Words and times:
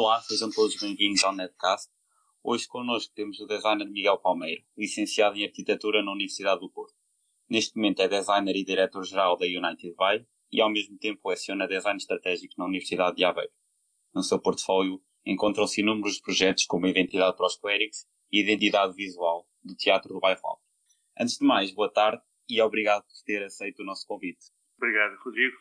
Olá, 0.00 0.20
sejam 0.20 0.48
todos 0.48 0.76
bem-vindos 0.76 1.24
ao 1.24 1.34
Netcast. 1.34 1.90
Hoje 2.40 2.68
connosco 2.68 3.12
temos 3.16 3.40
o 3.40 3.46
designer 3.48 3.90
Miguel 3.90 4.16
Palmeiro, 4.16 4.62
licenciado 4.76 5.36
em 5.36 5.44
Arquitetura 5.44 6.04
na 6.04 6.12
Universidade 6.12 6.60
do 6.60 6.70
Porto. 6.70 6.94
Neste 7.50 7.74
momento 7.74 8.00
é 8.00 8.06
designer 8.06 8.54
e 8.54 8.64
diretor-geral 8.64 9.36
da 9.36 9.44
United 9.44 9.96
Way 9.96 10.24
e 10.52 10.60
ao 10.60 10.70
mesmo 10.70 10.96
tempo 10.98 11.28
leciona 11.28 11.66
Design 11.66 11.96
Estratégico 11.96 12.54
na 12.56 12.66
Universidade 12.66 13.16
de 13.16 13.24
Aveiro. 13.24 13.50
No 14.14 14.22
seu 14.22 14.40
portfólio 14.40 15.02
encontram-se 15.26 15.80
inúmeros 15.80 16.20
projetos 16.20 16.64
como 16.66 16.86
a 16.86 16.90
Identidade 16.90 17.36
para 17.36 17.46
os 17.46 17.56
Clérigos 17.56 18.06
e 18.30 18.40
Identidade 18.40 18.94
Visual 18.94 19.48
do 19.64 19.74
Teatro 19.74 20.14
do 20.14 20.20
Bairro 20.20 20.46
Alto. 20.46 20.62
Antes 21.18 21.38
de 21.38 21.44
mais, 21.44 21.72
boa 21.72 21.92
tarde 21.92 22.22
e 22.48 22.62
obrigado 22.62 23.02
por 23.02 23.24
ter 23.26 23.42
aceito 23.42 23.82
o 23.82 23.84
nosso 23.84 24.06
convite. 24.06 24.46
Obrigado, 24.76 25.16
Rodrigo. 25.24 25.56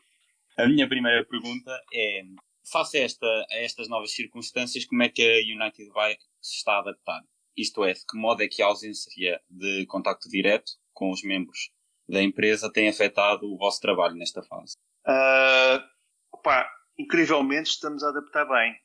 A 0.59 0.67
minha 0.67 0.87
primeira 0.87 1.25
pergunta 1.25 1.71
é 1.91 2.21
face 2.71 2.97
a, 2.97 3.01
esta, 3.01 3.27
a 3.51 3.57
estas 3.57 3.87
novas 3.87 4.11
circunstâncias, 4.11 4.85
como 4.85 5.03
é 5.03 5.09
que 5.09 5.21
a 5.21 5.55
United 5.55 5.89
vai 5.91 6.15
se 6.41 6.57
está 6.57 6.73
a 6.73 6.79
adaptar? 6.79 7.21
Isto 7.55 7.83
é, 7.83 7.93
de 7.93 8.05
que 8.05 8.17
modo 8.17 8.41
é 8.43 8.47
que 8.47 8.61
a 8.61 8.67
ausência 8.67 9.41
de 9.49 9.85
contacto 9.87 10.29
direto 10.29 10.73
com 10.93 11.11
os 11.11 11.23
membros 11.23 11.71
da 12.07 12.21
empresa 12.21 12.71
tem 12.71 12.87
afetado 12.87 13.45
o 13.45 13.57
vosso 13.57 13.81
trabalho 13.81 14.15
nesta 14.15 14.43
fase? 14.43 14.75
Uh, 15.05 15.81
opa, 16.31 16.69
incrivelmente 16.97 17.69
estamos 17.69 18.03
a 18.03 18.09
adaptar 18.09 18.45
bem. 18.45 18.75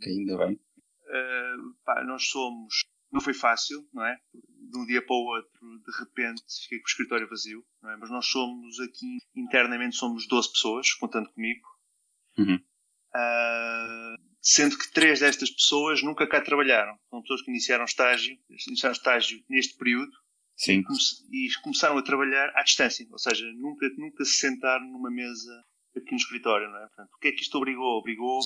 Que 0.00 0.10
ainda 0.10 0.36
bem. 0.38 0.54
Uh, 0.54 1.74
pá, 1.84 2.04
nós 2.04 2.28
somos. 2.28 2.84
Não 3.12 3.20
foi 3.20 3.34
fácil, 3.34 3.88
não 3.92 4.06
é? 4.06 4.16
De 4.32 4.78
um 4.78 4.86
dia 4.86 5.04
para 5.04 5.16
o 5.16 5.26
outro, 5.26 5.60
de 5.60 5.98
repente, 5.98 6.44
fiquei 6.62 6.78
com 6.78 6.84
o 6.84 6.86
escritório 6.88 7.28
vazio, 7.28 7.64
não 7.82 7.90
é? 7.90 7.96
Mas 7.96 8.08
nós 8.08 8.26
somos 8.26 8.78
aqui, 8.78 9.18
internamente, 9.34 9.96
somos 9.96 10.28
12 10.28 10.52
pessoas, 10.52 10.92
contando 10.94 11.28
comigo. 11.32 11.66
Uhum. 12.38 12.60
Uh, 13.14 14.16
sendo 14.40 14.78
que 14.78 14.90
três 14.92 15.20
destas 15.20 15.50
pessoas 15.50 16.02
nunca 16.02 16.26
cá 16.26 16.40
trabalharam. 16.40 16.96
São 17.10 17.20
pessoas 17.22 17.42
que 17.42 17.50
iniciaram 17.50 17.84
estágio, 17.84 18.36
iniciaram 18.68 18.94
estágio 18.94 19.42
neste 19.48 19.76
período 19.76 20.12
Sim. 20.60 20.82
E, 21.32 21.48
começaram 21.62 21.96
a 21.96 22.02
trabalhar 22.02 22.52
à 22.54 22.62
distância, 22.62 23.06
ou 23.10 23.18
seja, 23.18 23.50
nunca, 23.54 23.88
nunca 23.96 24.22
se 24.26 24.32
sentaram 24.32 24.86
numa 24.86 25.10
mesa 25.10 25.50
aqui 25.96 26.10
no 26.10 26.18
escritório, 26.18 26.68
não 26.68 26.76
é? 26.76 26.86
Portanto, 26.88 27.14
o 27.14 27.18
que 27.18 27.28
é 27.28 27.32
que 27.32 27.40
isto 27.40 27.56
obrigou? 27.56 27.98
Obrigou, 27.98 28.40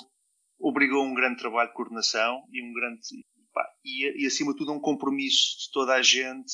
obrigou 0.61 1.05
um 1.05 1.13
grande 1.13 1.41
trabalho 1.41 1.71
de 1.71 1.75
coordenação 1.75 2.45
e 2.53 2.63
um 2.63 2.73
grande 2.73 3.01
pá, 3.53 3.69
e, 3.85 4.23
e, 4.23 4.27
acima 4.27 4.53
de 4.53 4.59
tudo 4.59 4.73
um 4.73 4.81
compromisso 4.81 5.59
de 5.59 5.73
toda 5.73 5.95
a 5.95 6.03
gente 6.03 6.53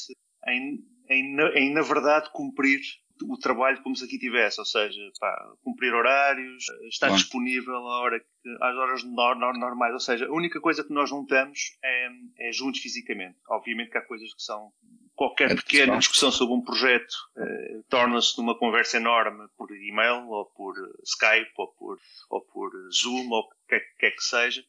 em, 0.49 0.83
em, 1.11 1.37
em 1.55 1.73
na 1.73 1.83
verdade 1.83 2.31
cumprir 2.33 2.81
o 3.23 3.37
trabalho 3.37 3.83
como 3.83 3.95
se 3.95 4.05
aqui 4.05 4.19
tivesse, 4.19 4.59
ou 4.61 4.65
seja, 4.65 4.99
pá, 5.19 5.53
cumprir 5.63 5.93
horários, 5.93 6.65
estar 6.89 7.09
Bom. 7.09 7.17
disponível 7.17 7.77
à 7.77 8.01
hora 8.01 8.21
que, 8.21 8.57
às 8.63 8.75
horas 8.77 9.05
normais, 9.05 9.93
ou 9.93 10.01
seja, 10.01 10.27
a 10.27 10.33
única 10.33 10.61
coisa 10.61 10.83
que 10.83 10.93
nós 10.93 11.11
não 11.11 11.23
estamos 11.23 11.77
é, 11.85 12.09
é 12.49 12.53
juntos 12.53 12.81
fisicamente. 12.81 13.37
Obviamente 13.49 13.91
que 13.91 13.99
há 13.99 14.03
coisas 14.03 14.33
que 14.33 14.43
são 14.43 14.73
qualquer 15.15 15.51
é 15.51 15.55
pequena 15.55 15.99
discussão 15.99 16.33
sobre 16.33 16.55
um 16.55 16.63
projeto 16.63 17.15
eh, 17.37 17.83
torna-se 17.91 18.39
numa 18.39 18.57
conversa 18.57 18.97
enorme 18.97 19.47
por 19.55 19.71
e-mail 19.71 20.27
ou 20.29 20.47
por 20.47 20.75
Skype 21.05 21.53
ou 21.59 21.69
por, 21.75 21.99
ou 22.31 22.41
por 22.41 22.71
Zoom 22.91 23.29
ou 23.31 23.41
o 23.41 23.49
que 23.69 23.81
quer 23.99 24.13
que 24.13 24.23
seja, 24.23 24.65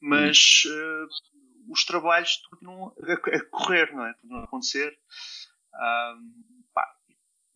mas 0.00 0.62
hum. 0.64 0.70
uh, 0.70 1.72
os 1.72 1.84
trabalhos 1.84 2.36
continuam 2.48 2.94
a, 3.02 3.12
a, 3.36 3.44
correr, 3.50 3.92
não 3.92 4.06
é? 4.06 4.14
Continuam 4.14 4.42
a 4.42 4.44
acontecer. 4.44 4.96
Um, 5.80 6.50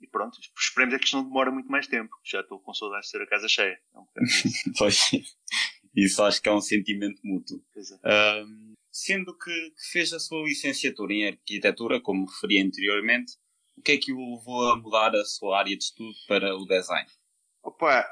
e 0.00 0.08
pronto, 0.08 0.39
esperemos 0.58 0.94
é 0.94 0.98
que 0.98 1.05
isto 1.06 1.17
não 1.17 1.25
demora 1.25 1.50
muito 1.50 1.70
mais 1.70 1.86
tempo. 1.86 2.14
Já 2.25 2.41
estou 2.41 2.61
com 2.61 2.75
saudades 2.75 3.08
de 3.08 3.12
ter 3.12 3.25
a 3.25 3.27
casa 3.27 3.48
cheia. 3.48 3.78
É 3.94 3.98
um 3.98 4.06
pois, 4.78 4.98
isso 5.94 6.22
acho 6.22 6.42
que 6.42 6.48
é 6.48 6.52
um 6.52 6.61
sentimento 6.61 7.20
mútuo. 7.25 7.64
É. 8.05 8.42
Um, 8.42 8.75
sendo 8.92 9.36
que, 9.36 9.70
que, 9.70 9.90
fez 9.92 10.13
a 10.13 10.20
sua 10.20 10.42
licenciatura 10.42 11.13
em 11.13 11.29
arquitetura, 11.29 12.01
como 12.01 12.27
referi 12.27 12.61
anteriormente, 12.61 13.33
o 13.77 13.83
que 13.83 13.92
é 13.92 13.96
que 13.96 14.13
o 14.13 14.36
levou 14.36 14.70
a 14.70 14.77
mudar 14.77 15.14
a 15.14 15.24
sua 15.24 15.58
área 15.58 15.77
de 15.77 15.84
estudo 15.84 16.14
para 16.29 16.55
o 16.55 16.67
design? 16.67 17.08
Opa, 17.63 18.07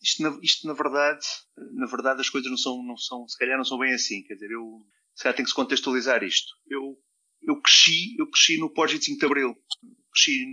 isto 0.00 0.22
na, 0.22 0.38
isto 0.42 0.66
na 0.66 0.74
verdade, 0.74 1.26
na 1.72 1.86
verdade 1.86 2.20
as 2.20 2.30
coisas 2.30 2.48
não 2.48 2.56
são, 2.56 2.82
não 2.84 2.96
são, 2.96 3.26
se 3.26 3.36
calhar 3.36 3.58
não 3.58 3.64
são 3.64 3.78
bem 3.78 3.92
assim. 3.92 4.22
Quer 4.22 4.34
dizer, 4.34 4.52
eu, 4.52 4.80
se 5.12 5.24
calhar 5.24 5.34
tenho 5.34 5.44
que 5.44 5.50
se 5.50 5.56
contextualizar 5.56 6.22
isto. 6.22 6.52
Eu, 6.68 6.96
eu 7.42 7.60
cresci, 7.60 8.16
eu 8.18 8.30
cresci 8.30 8.58
no 8.58 8.70
pós-25 8.70 9.18
de 9.18 9.26
Abril. 9.26 9.56
Cresci 10.12 10.46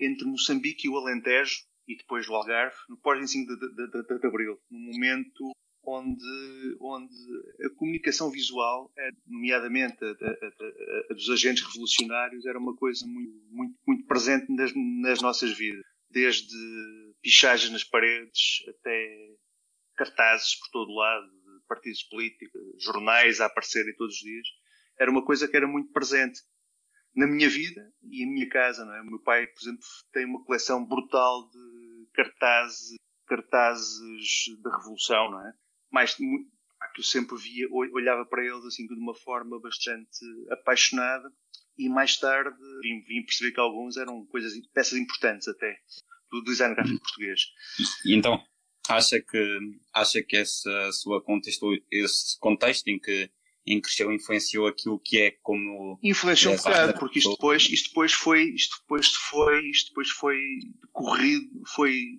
entre 0.00 0.26
Moçambique 0.26 0.86
e 0.86 0.90
o 0.90 0.96
Alentejo 0.96 1.64
e 1.86 1.96
depois 1.96 2.28
o 2.28 2.34
Algarve, 2.34 2.76
no 2.88 2.98
pós-25 2.98 3.46
de, 3.46 3.56
de, 3.56 3.90
de, 3.90 4.18
de, 4.20 4.26
Abril, 4.26 4.60
num 4.70 4.92
momento 4.92 5.52
onde, 5.82 6.76
onde 6.80 7.14
a 7.64 7.70
comunicação 7.76 8.30
visual, 8.30 8.92
nomeadamente 9.26 9.96
a, 10.04 10.08
a, 10.08 11.10
a, 11.10 11.14
dos 11.14 11.30
agentes 11.30 11.64
revolucionários, 11.64 12.44
era 12.44 12.58
uma 12.58 12.76
coisa 12.76 13.06
muito, 13.06 13.32
muito, 13.50 13.74
muito 13.86 14.06
presente 14.06 14.52
nas, 14.52 14.72
nas 14.74 15.22
nossas 15.22 15.56
vidas. 15.56 15.84
Desde 16.10 16.54
pichagens 17.22 17.72
nas 17.72 17.84
paredes 17.84 18.62
até 18.68 19.34
cartazes 19.96 20.54
por 20.56 20.68
todo 20.70 20.94
lado, 20.94 21.26
partidos 21.66 22.02
políticos, 22.04 22.60
jornais 22.78 23.40
a 23.40 23.46
aparecerem 23.46 23.94
todos 23.96 24.14
os 24.14 24.20
dias. 24.20 24.46
Era 24.98 25.10
uma 25.10 25.24
coisa 25.24 25.48
que 25.48 25.56
era 25.56 25.66
muito 25.66 25.92
presente 25.92 26.40
na 27.14 27.26
minha 27.26 27.48
vida 27.48 27.92
e 28.02 28.24
em 28.24 28.32
minha 28.32 28.48
casa. 28.48 28.84
Não 28.84 28.94
é? 28.94 29.00
O 29.02 29.06
meu 29.06 29.20
pai, 29.20 29.46
por 29.46 29.60
exemplo, 29.60 29.84
tem 30.12 30.24
uma 30.26 30.44
coleção 30.44 30.84
brutal 30.84 31.48
de 31.48 32.08
cartazes, 32.14 32.96
cartazes 33.26 33.98
da 34.62 34.76
Revolução, 34.76 35.30
não 35.30 35.46
é? 35.46 35.52
Mais 35.90 36.14
que 36.14 36.24
eu 37.00 37.04
sempre 37.04 37.36
via, 37.36 37.66
olhava 37.70 38.24
para 38.24 38.44
eles 38.44 38.64
assim 38.64 38.86
de 38.86 38.94
uma 38.94 39.14
forma 39.14 39.60
bastante 39.60 40.24
apaixonada 40.50 41.30
e 41.76 41.88
mais 41.88 42.16
tarde 42.16 42.56
vim, 42.82 43.00
vim 43.02 43.24
perceber 43.24 43.52
que 43.52 43.60
alguns 43.60 43.96
eram 43.96 44.26
coisas, 44.26 44.52
peças 44.72 44.98
importantes 44.98 45.48
até 45.48 45.76
do 46.30 46.42
design 46.42 46.74
gráfico 46.74 47.00
português. 47.00 47.40
E 48.04 48.14
então 48.14 48.42
acha 48.88 49.20
que 49.20 49.58
acha 49.92 50.22
que 50.22 50.36
essa 50.36 50.92
sua 50.92 51.22
contexto, 51.22 51.66
esse 51.90 52.38
contexto 52.38 52.88
em 52.88 52.98
que 52.98 53.30
em 53.68 53.80
que 53.80 53.82
cresceu 53.82 54.10
influenciou 54.10 54.66
aquilo 54.66 54.98
que 54.98 55.20
é 55.20 55.30
como 55.42 55.98
influenciou 56.02 56.54
um 56.54 56.56
bocado 56.56 56.98
porque 56.98 57.18
isto 57.18 57.30
depois 57.32 57.68
isto 57.68 57.88
depois 57.90 58.12
foi 58.12 58.44
isto 58.50 58.78
depois 58.80 59.08
foi 59.08 59.66
isto 59.68 59.88
depois 59.88 60.10
foi 60.10 60.40
corrido 60.92 61.62
foi 61.66 62.18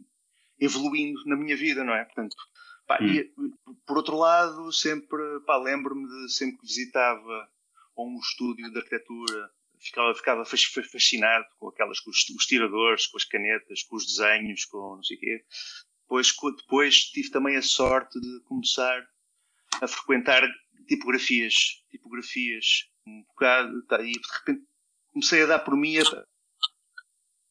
evoluindo 0.59 1.20
na 1.26 1.36
minha 1.36 1.58
vida 1.58 1.84
não 1.84 1.94
é? 1.94 2.06
Portanto 2.06 2.36
pá, 2.88 3.00
hum. 3.02 3.08
e, 3.08 3.32
por 3.86 3.98
outro 3.98 4.16
lado 4.16 4.72
sempre 4.72 5.22
pá, 5.46 5.58
lembro-me 5.58 6.08
de 6.08 6.34
sempre 6.34 6.58
que 6.58 6.68
visitava 6.68 7.50
um 7.98 8.20
estúdio 8.20 8.72
de 8.72 8.78
arquitetura 8.78 9.52
ficava 9.80 10.14
ficava 10.14 10.46
fascinado 10.46 11.46
com 11.58 11.70
aquelas 11.70 12.00
com 12.00 12.12
os, 12.12 12.30
os 12.30 12.46
tiradores 12.46 13.08
com 13.08 13.18
as 13.18 13.26
canetas 13.26 13.84
com 13.84 13.96
os 13.96 14.06
desenhos 14.06 14.66
com 14.66 14.96
não 14.96 15.04
sei 15.04 15.18
o 15.18 15.20
quê. 15.20 15.44
Depois 16.04 16.32
depois 16.58 16.96
tive 17.06 17.30
também 17.30 17.56
a 17.56 17.62
sorte 17.62 18.20
de 18.20 18.40
começar 18.42 19.08
a 19.82 19.88
frequentar 19.88 20.44
tipografias, 20.90 21.54
tipografias, 21.90 22.66
um 23.08 23.24
bocado, 23.24 23.86
tá, 23.86 24.02
e 24.02 24.12
de 24.12 24.28
repente 24.40 24.66
comecei 25.14 25.44
a 25.44 25.46
dar 25.46 25.60
por 25.60 25.78
mim 25.78 25.98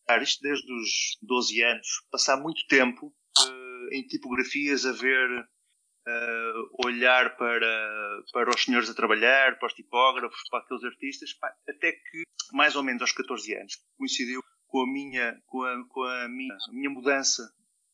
a 0.08 0.18
isto 0.22 0.42
desde 0.42 0.72
os 0.72 1.18
12 1.22 1.62
anos, 1.62 1.86
passar 2.10 2.36
muito 2.38 2.66
tempo 2.66 3.06
uh, 3.06 3.88
em 3.92 4.02
tipografias 4.06 4.84
a 4.84 4.92
ver, 4.92 5.30
uh, 5.40 6.86
olhar 6.86 7.36
para, 7.36 8.22
para 8.32 8.50
os 8.50 8.62
senhores 8.62 8.90
a 8.90 8.94
trabalhar, 8.94 9.58
para 9.58 9.68
os 9.68 9.74
tipógrafos, 9.74 10.40
para 10.50 10.60
aqueles 10.60 10.84
artistas, 10.84 11.32
pá, 11.34 11.54
até 11.68 11.92
que 11.92 12.22
mais 12.52 12.74
ou 12.74 12.82
menos 12.82 13.02
aos 13.02 13.12
14 13.12 13.54
anos 13.54 13.76
coincidiu 13.96 14.42
com 14.66 14.82
a 14.82 14.86
minha, 14.86 15.40
com 15.46 15.62
a, 15.62 15.88
com 15.88 16.02
a 16.02 16.28
minha, 16.28 16.54
a 16.54 16.72
minha 16.72 16.90
mudança 16.90 17.42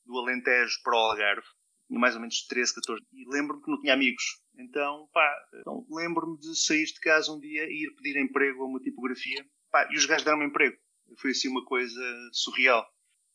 do 0.07 0.19
Alentejo 0.19 0.81
para 0.83 0.95
o 0.95 0.99
Algarve, 0.99 1.47
tinha 1.87 2.01
mais 2.01 2.15
ou 2.15 2.21
menos 2.21 2.47
13, 2.47 2.75
14, 2.75 3.03
e 3.13 3.25
lembro-me 3.29 3.63
que 3.63 3.71
não 3.71 3.81
tinha 3.81 3.95
amigos. 3.95 4.25
Então, 4.59 5.09
pá, 5.13 5.31
então, 5.61 5.87
lembro-me 5.91 6.39
de 6.39 6.57
sair 6.57 6.85
de 6.85 7.01
casa 7.01 7.33
um 7.33 7.41
dia 7.41 7.65
e 7.65 7.85
ir 7.85 7.95
pedir 7.97 8.19
emprego 8.19 8.63
a 8.63 8.67
uma 8.67 8.81
tipografia, 8.81 9.45
pá, 9.71 9.89
e 9.91 9.97
os 9.97 10.07
gajos 10.07 10.25
deram-me 10.25 10.47
emprego. 10.47 10.77
Foi 11.19 11.31
assim 11.31 11.49
uma 11.49 11.65
coisa 11.65 12.03
surreal. 12.33 12.87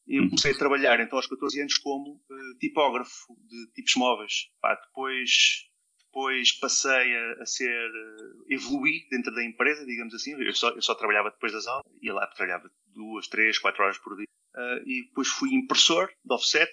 E 0.08 0.18
eu 0.18 0.24
comecei 0.24 0.52
a 0.52 0.58
trabalhar, 0.58 1.00
então, 1.00 1.20
aos 1.20 1.28
14 1.28 1.62
anos, 1.62 1.78
como 1.78 2.16
uh, 2.16 2.58
tipógrafo 2.60 3.36
de 3.48 3.72
tipos 3.74 3.96
móveis. 3.96 4.50
Pá, 4.60 4.74
depois, 4.74 5.70
depois 6.04 6.52
passei 6.54 7.16
a, 7.16 7.44
a 7.44 7.46
ser, 7.46 7.92
uh, 7.92 8.46
evoluí 8.50 9.08
dentro 9.12 9.34
da 9.36 9.44
empresa, 9.44 9.86
digamos 9.86 10.16
assim. 10.16 10.32
Eu 10.42 10.56
só, 10.56 10.70
eu 10.70 10.82
só 10.82 10.96
trabalhava 10.96 11.30
depois 11.30 11.54
das 11.54 11.68
aulas, 11.68 11.86
ia 12.02 12.14
lá, 12.14 12.26
trabalhava 12.26 12.72
duas, 12.88 13.28
três, 13.28 13.60
quatro 13.60 13.84
horas 13.84 14.00
por 14.00 14.16
dia. 14.18 14.26
Uh, 14.56 14.82
e 14.84 15.06
depois 15.06 15.28
fui 15.28 15.54
impressor 15.54 16.08
de 16.08 16.34
offset, 16.34 16.72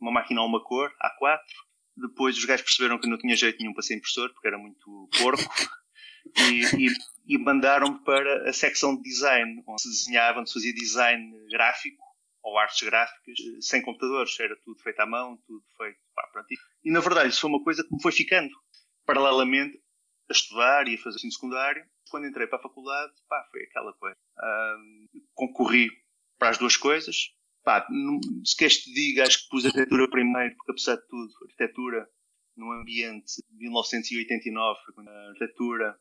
uma 0.00 0.12
máquina 0.12 0.40
a 0.40 0.44
uma 0.44 0.62
cor, 0.62 0.90
A4. 1.02 1.40
Depois 1.96 2.36
os 2.36 2.44
gajos 2.44 2.64
perceberam 2.64 2.98
que 2.98 3.08
não 3.08 3.18
tinha 3.18 3.34
jeito 3.34 3.58
nenhum 3.58 3.72
para 3.72 3.82
ser 3.82 3.96
impressor, 3.96 4.32
porque 4.32 4.48
era 4.48 4.58
muito 4.58 5.08
porco. 5.18 5.42
e, 6.36 6.86
e, 6.86 6.88
e 7.26 7.38
mandaram-me 7.38 8.02
para 8.04 8.48
a 8.48 8.52
secção 8.52 8.96
de 8.96 9.02
design, 9.02 9.62
onde 9.66 9.82
se 9.82 9.88
desenhava, 9.88 10.40
onde 10.40 10.50
se 10.50 10.54
fazia 10.54 10.74
design 10.74 11.48
gráfico 11.50 12.02
ou 12.42 12.58
artes 12.58 12.86
gráficas, 12.86 13.36
sem 13.60 13.82
computadores. 13.82 14.38
Era 14.38 14.56
tudo 14.64 14.80
feito 14.80 15.00
à 15.00 15.06
mão, 15.06 15.36
tudo 15.46 15.64
feito. 15.76 15.98
Pá, 16.14 16.26
pronto. 16.32 16.46
E 16.84 16.90
na 16.90 17.00
verdade 17.00 17.30
isso 17.30 17.40
foi 17.40 17.50
uma 17.50 17.62
coisa 17.62 17.82
que 17.82 17.94
me 17.94 18.02
foi 18.02 18.12
ficando. 18.12 18.50
paralelamente 19.04 19.80
a 20.28 20.32
estudar 20.32 20.86
e 20.88 20.94
a 20.94 20.98
fazer 20.98 21.16
ensino 21.16 21.32
secundário. 21.32 21.84
Quando 22.10 22.26
entrei 22.26 22.46
para 22.46 22.58
a 22.58 22.62
faculdade, 22.62 23.12
pá, 23.28 23.46
foi 23.50 23.62
aquela 23.64 23.92
coisa. 23.94 24.16
Uh, 24.38 25.20
concorri 25.34 25.90
para 26.38 26.50
as 26.50 26.58
duas 26.58 26.76
coisas. 26.76 27.34
Pá, 27.68 27.86
não, 27.90 28.18
se 28.46 28.56
queres 28.56 28.78
te 28.78 28.90
diga, 28.94 29.24
acho 29.24 29.42
que 29.42 29.48
pus 29.50 29.66
arquitetura 29.66 30.08
primeiro, 30.08 30.56
porque 30.56 30.72
apesar 30.72 30.96
de 30.96 31.06
tudo, 31.06 31.30
arquitetura 31.42 32.08
num 32.56 32.72
ambiente 32.72 33.42
de 33.46 33.58
1989, 33.58 34.78
quando 34.94 35.08
a 35.08 35.28
arquitetura 35.28 35.94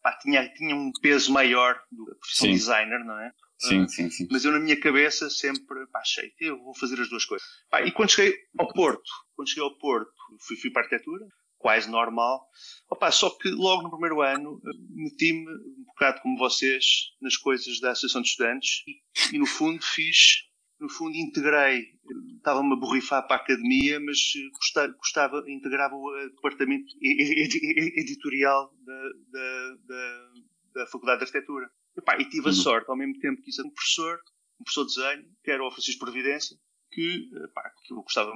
pá, 0.00 0.16
tinha, 0.22 0.48
tinha 0.54 0.76
um 0.76 0.92
peso 1.02 1.32
maior 1.32 1.82
do 1.90 2.04
profissão 2.20 2.52
designer, 2.52 3.04
não 3.04 3.18
é? 3.18 3.32
Sim, 3.58 3.82
uh, 3.82 3.88
sim, 3.88 4.08
sim. 4.10 4.28
Mas 4.30 4.44
eu 4.44 4.52
na 4.52 4.60
minha 4.60 4.78
cabeça 4.78 5.28
sempre, 5.28 5.88
pá, 5.88 5.98
achei, 5.98 6.32
eu 6.38 6.56
vou 6.62 6.72
fazer 6.76 7.00
as 7.00 7.08
duas 7.08 7.24
coisas. 7.24 7.44
Pá, 7.68 7.82
e 7.82 7.90
quando 7.90 8.12
cheguei 8.12 8.38
ao 8.56 8.72
Porto, 8.72 9.10
quando 9.34 9.48
cheguei 9.48 9.64
ao 9.64 9.76
Porto, 9.76 10.12
fui, 10.46 10.56
fui 10.56 10.70
para 10.70 10.82
a 10.82 10.84
arquitetura, 10.84 11.26
quase 11.58 11.90
normal. 11.90 12.46
Opa, 12.88 13.10
só 13.10 13.28
que 13.30 13.48
logo 13.48 13.82
no 13.82 13.90
primeiro 13.90 14.22
ano 14.22 14.62
eh, 14.64 14.70
meti-me 14.90 15.50
um 15.50 15.84
bocado 15.84 16.20
como 16.20 16.38
vocês 16.38 16.84
nas 17.20 17.36
coisas 17.36 17.80
da 17.80 17.90
Associação 17.90 18.22
de 18.22 18.28
Estudantes 18.28 18.84
e, 18.86 19.34
e 19.34 19.38
no 19.40 19.46
fundo 19.46 19.82
fiz, 19.82 20.47
no 20.80 20.88
fundo 20.88 21.16
integrei, 21.16 21.94
estava-me 22.36 22.72
a 22.72 22.76
borrifar 22.76 23.26
para 23.26 23.36
a 23.36 23.40
academia, 23.40 23.98
mas 24.00 24.18
gostava, 24.52 24.92
gostava 24.92 25.44
integrava 25.48 25.94
o 25.94 26.10
departamento 26.34 26.94
editorial 27.02 28.72
da, 28.84 29.02
da, 29.30 29.76
da, 29.86 30.32
da 30.74 30.86
Faculdade 30.86 31.18
de 31.18 31.24
Arquitetura. 31.24 31.70
Opa, 31.96 32.16
e 32.20 32.28
tive 32.28 32.46
a 32.46 32.50
uhum. 32.50 32.54
sorte, 32.54 32.88
ao 32.88 32.96
mesmo 32.96 33.18
tempo 33.18 33.42
que 33.42 33.50
isso 33.50 33.66
um 33.66 33.70
professor, 33.70 34.20
um 34.60 34.64
professor 34.64 34.86
de 34.86 34.94
desenho, 34.94 35.36
que 35.42 35.50
era 35.50 35.64
o 35.64 35.70
Francisco 35.70 36.04
Providência, 36.04 36.56
que, 36.92 37.30
opa, 37.44 37.72
que 37.84 37.92
eu 37.92 38.02
gostava 38.02 38.32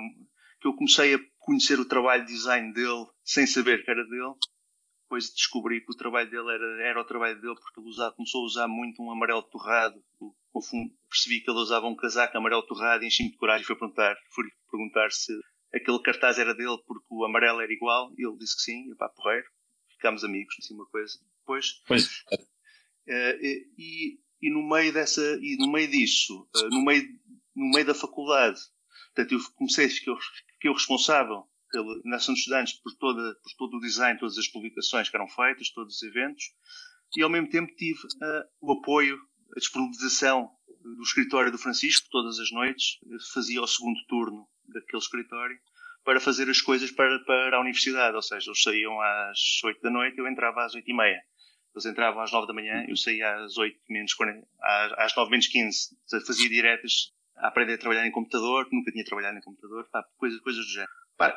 que 0.60 0.68
eu 0.68 0.74
comecei 0.74 1.14
a 1.14 1.20
conhecer 1.40 1.78
o 1.80 1.84
trabalho 1.84 2.24
de 2.24 2.32
design 2.32 2.72
dele 2.72 3.06
sem 3.24 3.46
saber 3.46 3.84
que 3.84 3.90
era 3.90 4.04
dele. 4.04 4.34
Depois 5.02 5.28
descobri 5.34 5.80
que 5.84 5.92
o 5.92 5.96
trabalho 5.96 6.30
dele 6.30 6.48
era, 6.50 6.82
era 6.88 7.00
o 7.00 7.04
trabalho 7.04 7.40
dele 7.40 7.56
porque 7.56 7.80
ele 7.80 7.88
usava, 7.88 8.14
começou 8.14 8.42
a 8.42 8.46
usar 8.46 8.68
muito 8.68 9.02
um 9.02 9.10
amarelo 9.10 9.42
torrado. 9.42 10.00
Percebi 11.08 11.40
que 11.40 11.50
ele 11.50 11.60
usava 11.60 11.86
um 11.86 11.96
casaco 11.96 12.36
amarelo 12.36 12.66
torrado 12.66 13.04
e 13.04 13.06
enchi-me 13.06 13.30
de 13.30 13.36
coragem 13.36 13.62
e 13.62 13.66
fui 13.66 13.76
perguntar, 13.76 14.14
fui 14.34 14.44
perguntar 14.70 15.10
se 15.10 15.32
aquele 15.74 16.02
cartaz 16.02 16.38
era 16.38 16.54
dele 16.54 16.78
porque 16.86 17.06
o 17.10 17.24
amarelo 17.24 17.60
era 17.60 17.72
igual 17.72 18.12
e 18.18 18.26
ele 18.26 18.36
disse 18.36 18.56
que 18.56 18.62
sim, 18.62 18.90
e 18.90 18.94
pá, 18.96 19.08
porreiro. 19.08 19.46
Ficámos 19.90 20.24
amigos, 20.24 20.54
assim 20.58 20.74
uma 20.74 20.86
coisa. 20.86 21.18
Depois, 21.38 21.82
pois. 21.86 22.06
Uh, 23.08 23.38
e, 23.78 24.18
e 24.40 24.50
no 24.50 24.68
meio 24.68 24.92
dessa, 24.92 25.22
e 25.40 25.56
no 25.58 25.70
meio 25.70 25.88
disso, 25.88 26.48
uh, 26.56 26.68
no 26.70 26.84
meio, 26.84 27.08
no 27.54 27.70
meio 27.70 27.86
da 27.86 27.94
faculdade, 27.94 28.60
portanto, 29.14 29.32
eu 29.32 29.40
comecei, 29.54 29.88
fiquei, 29.88 30.14
fiquei 30.54 30.70
o 30.70 30.74
responsável 30.74 31.44
pela 31.70 32.00
Nação 32.04 32.34
dos 32.34 32.40
Estudantes 32.40 32.74
por, 32.74 32.92
toda, 32.96 33.34
por 33.42 33.52
todo 33.56 33.76
o 33.76 33.80
design, 33.80 34.18
todas 34.18 34.36
as 34.36 34.48
publicações 34.48 35.08
que 35.08 35.16
eram 35.16 35.28
feitas, 35.28 35.70
todos 35.70 35.96
os 35.96 36.02
eventos, 36.02 36.44
e 37.16 37.22
ao 37.22 37.30
mesmo 37.30 37.48
tempo 37.48 37.74
tive 37.76 37.98
uh, 37.98 38.44
o 38.60 38.72
apoio, 38.72 39.18
a 39.54 39.58
disponibilização 39.58 40.50
do 40.82 41.02
escritório 41.02 41.52
do 41.52 41.58
Francisco, 41.58 42.08
todas 42.10 42.38
as 42.38 42.50
noites, 42.50 42.98
fazia 43.32 43.62
o 43.62 43.66
segundo 43.66 43.98
turno 44.08 44.48
daquele 44.66 45.02
escritório, 45.02 45.58
para 46.04 46.20
fazer 46.20 46.48
as 46.50 46.60
coisas 46.60 46.90
para, 46.90 47.18
para 47.20 47.56
a 47.56 47.60
universidade, 47.60 48.16
ou 48.16 48.22
seja, 48.22 48.50
eles 48.50 48.62
saíam 48.62 49.00
às 49.00 49.62
8 49.64 49.80
da 49.80 49.90
noite, 49.90 50.18
eu 50.18 50.26
entrava 50.26 50.64
às 50.64 50.74
8 50.74 50.88
e 50.88 50.94
meia. 50.94 51.22
Eles 51.74 51.86
entravam 51.86 52.22
às 52.22 52.32
9 52.32 52.46
da 52.46 52.52
manhã, 52.52 52.84
eu 52.88 52.96
saía 52.96 53.34
às 53.36 53.56
8 53.56 53.78
menos 53.88 54.12
40, 54.12 54.46
às 54.98 55.14
9 55.16 55.30
menos 55.30 55.46
15, 55.46 55.96
fazia 56.26 56.48
diretas 56.48 57.12
a 57.36 57.48
aprender 57.48 57.74
a 57.74 57.78
trabalhar 57.78 58.06
em 58.06 58.10
computador, 58.10 58.68
nunca 58.70 58.92
tinha 58.92 59.04
trabalhado 59.04 59.38
em 59.38 59.42
computador, 59.42 59.88
pá, 59.90 60.04
coisas, 60.18 60.40
coisas 60.40 60.64
do 60.64 60.70
género. 60.70 60.90
Pá, 61.16 61.34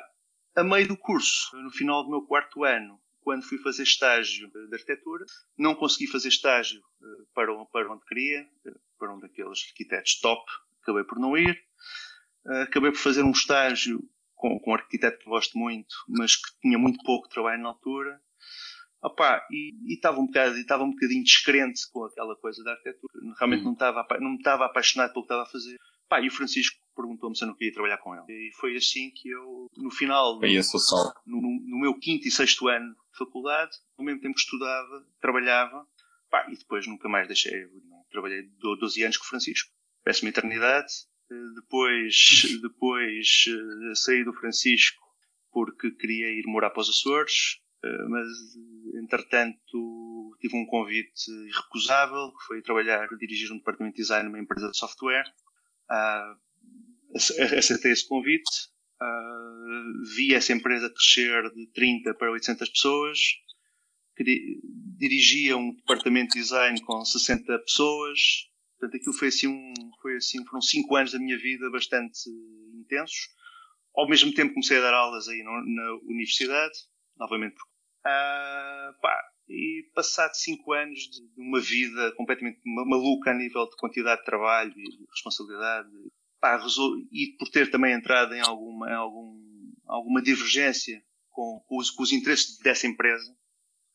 a 0.55 0.63
meio 0.63 0.87
do 0.87 0.97
curso, 0.97 1.55
no 1.57 1.71
final 1.71 2.03
do 2.03 2.09
meu 2.09 2.23
quarto 2.23 2.63
ano, 2.63 2.99
quando 3.25 3.43
fui 3.43 3.57
fazer 3.57 3.81
estágio 3.81 4.47
de 4.51 4.75
arquitetura, 4.75 5.25
não 5.57 5.73
consegui 5.73 6.05
fazer 6.05 6.27
estágio 6.27 6.79
eh, 6.79 7.23
para, 7.33 7.51
para 7.65 7.91
onde 7.91 8.05
queria, 8.05 8.47
eh, 8.67 8.73
para 8.99 9.15
um 9.15 9.19
daqueles 9.19 9.65
arquitetos 9.67 10.19
top, 10.19 10.45
acabei 10.83 11.03
por 11.03 11.17
não 11.17 11.35
ir. 11.35 11.59
Eh, 12.47 12.61
acabei 12.61 12.91
por 12.91 12.99
fazer 12.99 13.23
um 13.23 13.31
estágio 13.31 13.99
com, 14.35 14.59
com 14.59 14.71
um 14.71 14.75
arquiteto 14.75 15.17
que 15.17 15.25
gosto 15.25 15.57
muito, 15.57 15.95
mas 16.07 16.35
que 16.35 16.59
tinha 16.61 16.77
muito 16.77 17.03
pouco 17.03 17.27
trabalho 17.27 17.63
na 17.63 17.69
altura. 17.69 18.21
Opa, 19.01 19.43
e 19.51 19.93
estava 19.95 20.19
um, 20.19 20.27
bocado, 20.27 20.57
estava 20.57 20.83
um 20.83 20.91
bocadinho 20.91 21.23
descrente 21.23 21.81
com 21.91 22.05
aquela 22.05 22.35
coisa 22.35 22.63
da 22.63 22.73
arquitetura. 22.73 23.13
Realmente 23.39 23.61
uhum. 23.61 23.65
não, 23.65 23.73
estava, 23.73 24.07
não 24.19 24.29
me 24.31 24.37
estava 24.37 24.65
apaixonado 24.65 25.13
pelo 25.13 25.23
que 25.23 25.33
estava 25.33 25.43
a 25.43 25.51
fazer. 25.51 25.77
Pá, 26.07 26.21
e 26.21 26.27
o 26.27 26.31
Francisco 26.31 26.77
perguntou-me 26.95 27.35
se 27.35 27.43
eu 27.43 27.49
não 27.49 27.55
queria 27.55 27.73
trabalhar 27.73 27.97
com 27.97 28.15
ele. 28.15 28.25
E 28.29 28.51
foi 28.53 28.75
assim 28.75 29.11
que 29.11 29.29
eu, 29.29 29.67
no 29.75 29.91
final, 29.91 30.39
foi 30.39 30.53
esse 30.53 30.75
o 30.75 30.79
no, 31.25 31.41
no, 31.41 31.79
meu 31.79 31.99
quinto 31.99 32.27
e 32.27 32.31
sexto 32.31 32.67
ano 32.67 32.93
de 32.93 33.17
faculdade, 33.17 33.71
ao 33.97 34.05
mesmo 34.05 34.21
tempo 34.21 34.33
que 34.33 34.41
estudava, 34.41 35.05
trabalhava, 35.19 35.87
pá, 36.29 36.47
e 36.49 36.57
depois 36.57 36.87
nunca 36.87 37.09
mais 37.09 37.27
deixei. 37.27 37.67
Trabalhei 38.09 38.43
12 38.59 39.03
anos 39.03 39.17
com 39.17 39.25
o 39.25 39.27
Francisco. 39.27 39.71
Peço-me 40.03 40.29
eternidade. 40.29 40.91
Eh, 41.29 41.53
depois, 41.55 42.59
depois 42.61 43.45
eh, 43.47 43.95
saí 43.95 44.23
do 44.23 44.33
Francisco 44.33 45.03
porque 45.51 45.91
queria 45.91 46.27
ir 46.27 46.43
morar 46.45 46.69
para 46.69 46.81
os 46.81 46.89
Açores, 46.89 47.59
eh, 47.83 48.05
mas 48.09 48.27
entretanto 49.01 50.37
tive 50.39 50.55
um 50.55 50.65
convite 50.65 51.31
irrecusável, 51.47 52.31
que 52.31 52.45
foi 52.45 52.61
trabalhar, 52.61 53.07
dirigir 53.17 53.51
um 53.51 53.57
departamento 53.57 53.95
de 53.95 54.01
design 54.01 54.29
numa 54.29 54.39
empresa 54.39 54.69
de 54.69 54.77
software 54.77 55.25
Uh, 55.85 56.33
aceitei 57.15 57.91
esse 57.91 58.07
convite, 58.07 58.51
uh, 59.01 60.15
vi 60.15 60.33
essa 60.33 60.53
empresa 60.53 60.89
crescer 60.89 61.49
de 61.53 61.67
30 61.73 62.13
para 62.15 62.31
800 62.31 62.69
pessoas, 62.69 63.19
dirigia 64.97 65.57
um 65.57 65.73
departamento 65.73 66.33
de 66.33 66.41
design 66.41 66.79
com 66.81 67.03
60 67.03 67.59
pessoas, 67.59 68.19
portanto 68.79 68.99
aquilo 68.99 69.13
foi 69.13 69.27
assim, 69.27 69.47
um, 69.47 69.73
foi 70.01 70.15
assim 70.17 70.45
foram 70.45 70.61
5 70.61 70.95
anos 70.95 71.11
da 71.11 71.19
minha 71.19 71.37
vida 71.37 71.69
bastante 71.69 72.29
intensos. 72.73 73.29
Ao 73.95 74.07
mesmo 74.07 74.33
tempo 74.33 74.53
comecei 74.53 74.77
a 74.77 74.81
dar 74.81 74.93
aulas 74.93 75.27
aí 75.27 75.41
na, 75.41 75.93
universidade, 76.03 76.77
novamente. 77.17 77.55
Uh, 78.05 78.91
pá, 79.01 79.17
e 79.47 79.89
passado 79.93 80.33
cinco 80.33 80.73
anos 80.73 80.99
de 80.99 81.21
uma 81.37 81.59
vida 81.59 82.11
completamente 82.13 82.59
maluca 82.65 83.31
a 83.31 83.33
nível 83.33 83.67
de 83.69 83.75
quantidade 83.77 84.19
de 84.19 84.25
trabalho 84.25 84.71
e 84.71 84.83
de 84.83 85.05
responsabilidade, 85.09 85.89
pá, 86.45 86.59
e 87.11 87.35
por 87.39 87.49
ter 87.49 87.71
também 87.71 87.93
entrado 87.93 88.35
em 88.35 88.41
alguma, 88.41 88.93
algum, 88.93 89.41
alguma 89.87 90.21
divergência 90.21 91.01
com, 91.31 91.63
com, 91.67 91.77
os, 91.77 91.89
com 91.89 92.03
os 92.03 92.11
interesses 92.11 92.59
dessa 92.59 92.85
empresa, 92.85 93.35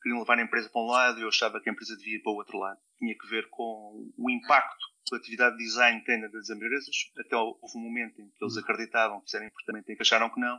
queriam 0.02 0.18
levar 0.18 0.38
a 0.38 0.42
empresa 0.42 0.68
para 0.68 0.82
um 0.82 0.86
lado 0.86 1.18
e 1.20 1.22
eu 1.22 1.28
achava 1.28 1.60
que 1.60 1.68
a 1.68 1.72
empresa 1.72 1.96
devia 1.96 2.16
ir 2.16 2.22
para 2.22 2.32
o 2.32 2.36
outro 2.36 2.58
lado. 2.58 2.78
Tinha 2.98 3.16
que 3.16 3.26
ver 3.28 3.48
com 3.50 4.10
o 4.16 4.30
impacto 4.30 4.86
que 5.06 5.14
a 5.14 5.18
atividade 5.18 5.56
de 5.56 5.64
design 5.64 6.02
tem 6.04 6.20
nas 6.20 6.50
empresas. 6.50 6.96
Até 7.18 7.36
houve 7.36 7.76
um 7.76 7.80
momento 7.80 8.20
em 8.20 8.28
que 8.28 8.44
eles 8.44 8.56
acreditavam 8.56 9.22
que 9.24 9.36
era 9.36 9.46
importante, 9.46 9.92
em 9.92 9.96
que 9.96 10.02
acharam 10.02 10.30
que 10.30 10.40
não. 10.40 10.58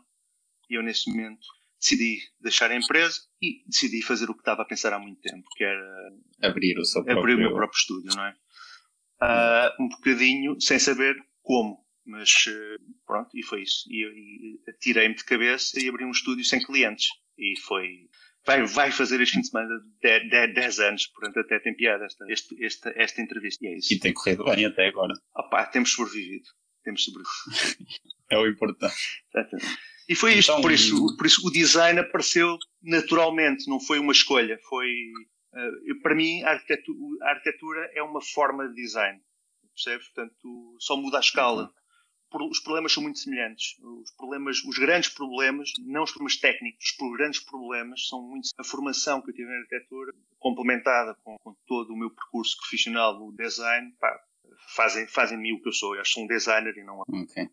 E 0.69 0.75
eu, 0.75 0.83
nesse 0.83 1.09
momento, 1.09 1.45
decidi 1.79 2.19
deixar 2.39 2.71
a 2.71 2.75
empresa 2.75 3.19
e 3.41 3.63
decidi 3.67 4.01
fazer 4.01 4.29
o 4.29 4.33
que 4.33 4.41
estava 4.41 4.61
a 4.61 4.65
pensar 4.65 4.93
há 4.93 4.99
muito 4.99 5.19
tempo, 5.21 5.43
que 5.55 5.63
era 5.63 6.13
abrir 6.41 6.79
o 6.79 6.85
seu 6.85 7.03
próprio, 7.03 7.19
abrir 7.19 7.35
o 7.35 7.37
meu 7.39 7.53
próprio 7.53 7.77
estúdio, 7.77 8.11
não 8.15 8.25
é? 8.25 8.35
Uh, 9.21 9.83
um 9.83 9.89
bocadinho 9.89 10.59
sem 10.59 10.79
saber 10.79 11.15
como, 11.41 11.83
mas 12.05 12.29
uh, 12.47 12.93
pronto, 13.05 13.29
e 13.35 13.43
foi 13.43 13.63
isso. 13.63 13.83
E, 13.89 14.59
e 14.67 14.73
tirei-me 14.79 15.15
de 15.15 15.23
cabeça 15.23 15.79
e 15.79 15.87
abri 15.87 16.05
um 16.05 16.11
estúdio 16.11 16.43
sem 16.45 16.61
clientes. 16.61 17.07
E 17.37 17.59
foi. 17.61 18.09
Vai, 18.45 18.63
vai 18.65 18.91
fazer 18.91 19.21
este 19.21 19.35
fim 19.35 19.41
de 19.41 19.49
semana 19.49 19.69
10 20.01 20.79
anos, 20.79 21.05
portanto 21.07 21.39
até 21.39 21.59
tem 21.59 21.75
piada 21.75 22.05
esta, 22.05 22.25
este, 22.27 22.65
esta, 22.65 22.91
esta 22.95 23.21
entrevista. 23.21 23.63
E 23.63 23.67
é 23.67 23.77
isso. 23.77 23.93
E 23.93 23.99
tem 23.99 24.13
corrido 24.13 24.43
bem 24.45 24.65
até 24.65 24.87
agora. 24.87 25.13
Opa, 25.35 25.65
temos 25.67 25.91
sobrevivido. 25.91 26.49
Temos 26.83 27.03
sobrevivido. 27.03 27.85
é 28.31 28.37
o 28.37 28.47
importante. 28.47 28.95
Exatamente. 29.33 29.77
E 30.09 30.15
foi 30.15 30.33
isto, 30.33 30.51
então, 30.51 30.61
por, 30.61 30.71
isso, 30.71 31.15
por 31.15 31.25
isso 31.25 31.47
o 31.47 31.51
design 31.51 31.99
apareceu 31.99 32.57
naturalmente, 32.81 33.69
não 33.69 33.79
foi 33.79 33.99
uma 33.99 34.11
escolha. 34.11 34.59
Foi, 34.67 34.87
uh, 34.87 36.01
para 36.01 36.15
mim, 36.15 36.41
a 36.43 36.49
arquitetura, 36.49 37.25
a 37.25 37.29
arquitetura, 37.29 37.91
é 37.93 38.01
uma 38.01 38.21
forma 38.21 38.67
de 38.67 38.73
design. 38.73 39.21
Percebes? 39.73 40.07
Portanto, 40.09 40.75
só 40.79 40.97
muda 40.97 41.17
a 41.17 41.21
escala. 41.21 41.71
Os 42.33 42.59
problemas 42.59 42.93
são 42.93 43.03
muito 43.03 43.19
semelhantes. 43.19 43.77
Os 43.79 44.11
problemas, 44.11 44.63
os 44.63 44.77
grandes 44.77 45.09
problemas, 45.09 45.71
não 45.79 46.03
os 46.03 46.11
problemas 46.11 46.37
técnicos, 46.37 46.95
os 46.99 47.17
grandes 47.17 47.39
problemas 47.41 48.07
são 48.07 48.21
muito 48.21 48.49
a 48.57 48.63
formação 48.63 49.21
que 49.21 49.31
eu 49.31 49.35
tive 49.35 49.49
na 49.49 49.57
arquitetura, 49.57 50.13
complementada 50.39 51.15
com, 51.23 51.37
com 51.39 51.55
todo 51.65 51.93
o 51.93 51.97
meu 51.97 52.09
percurso 52.09 52.57
profissional 52.57 53.19
no 53.19 53.33
design, 53.35 53.93
pá, 53.99 54.17
fazem, 54.75 55.07
fazem-me 55.07 55.53
o 55.53 55.61
que 55.61 55.67
eu 55.67 55.73
sou. 55.73 55.95
Eu 55.95 56.05
sou 56.05 56.23
um 56.23 56.27
designer 56.27 56.75
e 56.77 56.83
não. 56.83 56.99
Ok. 56.99 57.49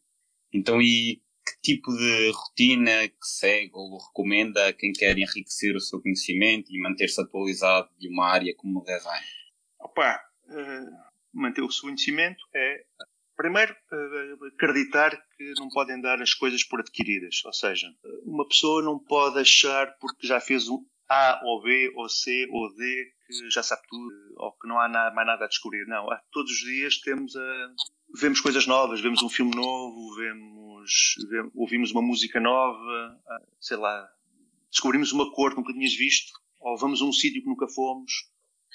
Então, 0.53 0.81
e 0.81 1.21
que 1.45 1.61
tipo 1.63 1.93
de 1.93 2.31
rotina 2.31 3.09
que 3.09 3.27
segue 3.27 3.71
ou 3.73 3.99
recomenda 3.99 4.69
a 4.69 4.73
quem 4.73 4.93
quer 4.93 5.17
enriquecer 5.19 5.75
o 5.75 5.81
seu 5.81 6.01
conhecimento 6.01 6.71
e 6.71 6.81
manter-se 6.81 7.21
atualizado 7.21 7.89
de 7.99 8.09
uma 8.09 8.27
área 8.27 8.55
como 8.57 8.81
o 8.81 8.85
design? 8.85 9.27
Opa, 9.79 10.21
uh, 10.45 11.09
manter 11.33 11.63
o 11.63 11.71
seu 11.71 11.83
conhecimento 11.83 12.45
é, 12.55 12.85
primeiro, 13.38 13.73
uh, 13.73 14.47
acreditar 14.47 15.11
que 15.37 15.52
não 15.59 15.68
podem 15.68 16.00
dar 16.00 16.21
as 16.21 16.35
coisas 16.35 16.64
por 16.64 16.80
adquiridas. 16.80 17.40
Ou 17.45 17.52
seja, 17.52 17.87
uma 18.25 18.47
pessoa 18.47 18.83
não 18.83 18.99
pode 18.99 19.38
achar 19.38 19.97
porque 20.00 20.26
já 20.26 20.40
fez 20.40 20.68
um 20.68 20.85
A 21.09 21.40
ou 21.45 21.62
B 21.62 21.90
ou 21.95 22.09
C 22.09 22.47
ou 22.50 22.75
D 22.75 23.12
que 23.26 23.50
já 23.50 23.62
sabe 23.62 23.83
tudo 23.88 24.14
ou 24.37 24.52
que 24.52 24.66
não 24.66 24.80
há 24.80 24.88
nada, 24.88 25.14
mais 25.14 25.26
nada 25.26 25.45
a 25.45 25.49
descobrir. 25.49 25.87
Não, 25.87 26.07
todos 26.33 26.50
os 26.50 26.59
dias 26.59 26.99
temos 26.99 27.37
a, 27.37 27.71
vemos 28.21 28.40
coisas 28.40 28.66
novas, 28.66 29.00
vemos 29.00 29.23
um 29.23 29.28
filme 29.28 29.54
novo, 29.54 30.16
vemos, 30.16 31.14
vemos 31.30 31.52
ouvimos 31.54 31.92
uma 31.92 32.02
música 32.02 32.40
nova, 32.40 33.21
sei 33.61 33.76
lá, 33.76 34.09
descobrimos 34.71 35.12
uma 35.12 35.30
cor 35.33 35.52
que 35.52 35.59
nunca 35.59 35.73
tinhas 35.73 35.95
visto, 35.95 36.33
ou 36.61 36.76
vamos 36.76 37.00
a 37.00 37.04
um 37.04 37.12
sítio 37.12 37.42
que 37.42 37.49
nunca 37.49 37.68
fomos, 37.68 38.12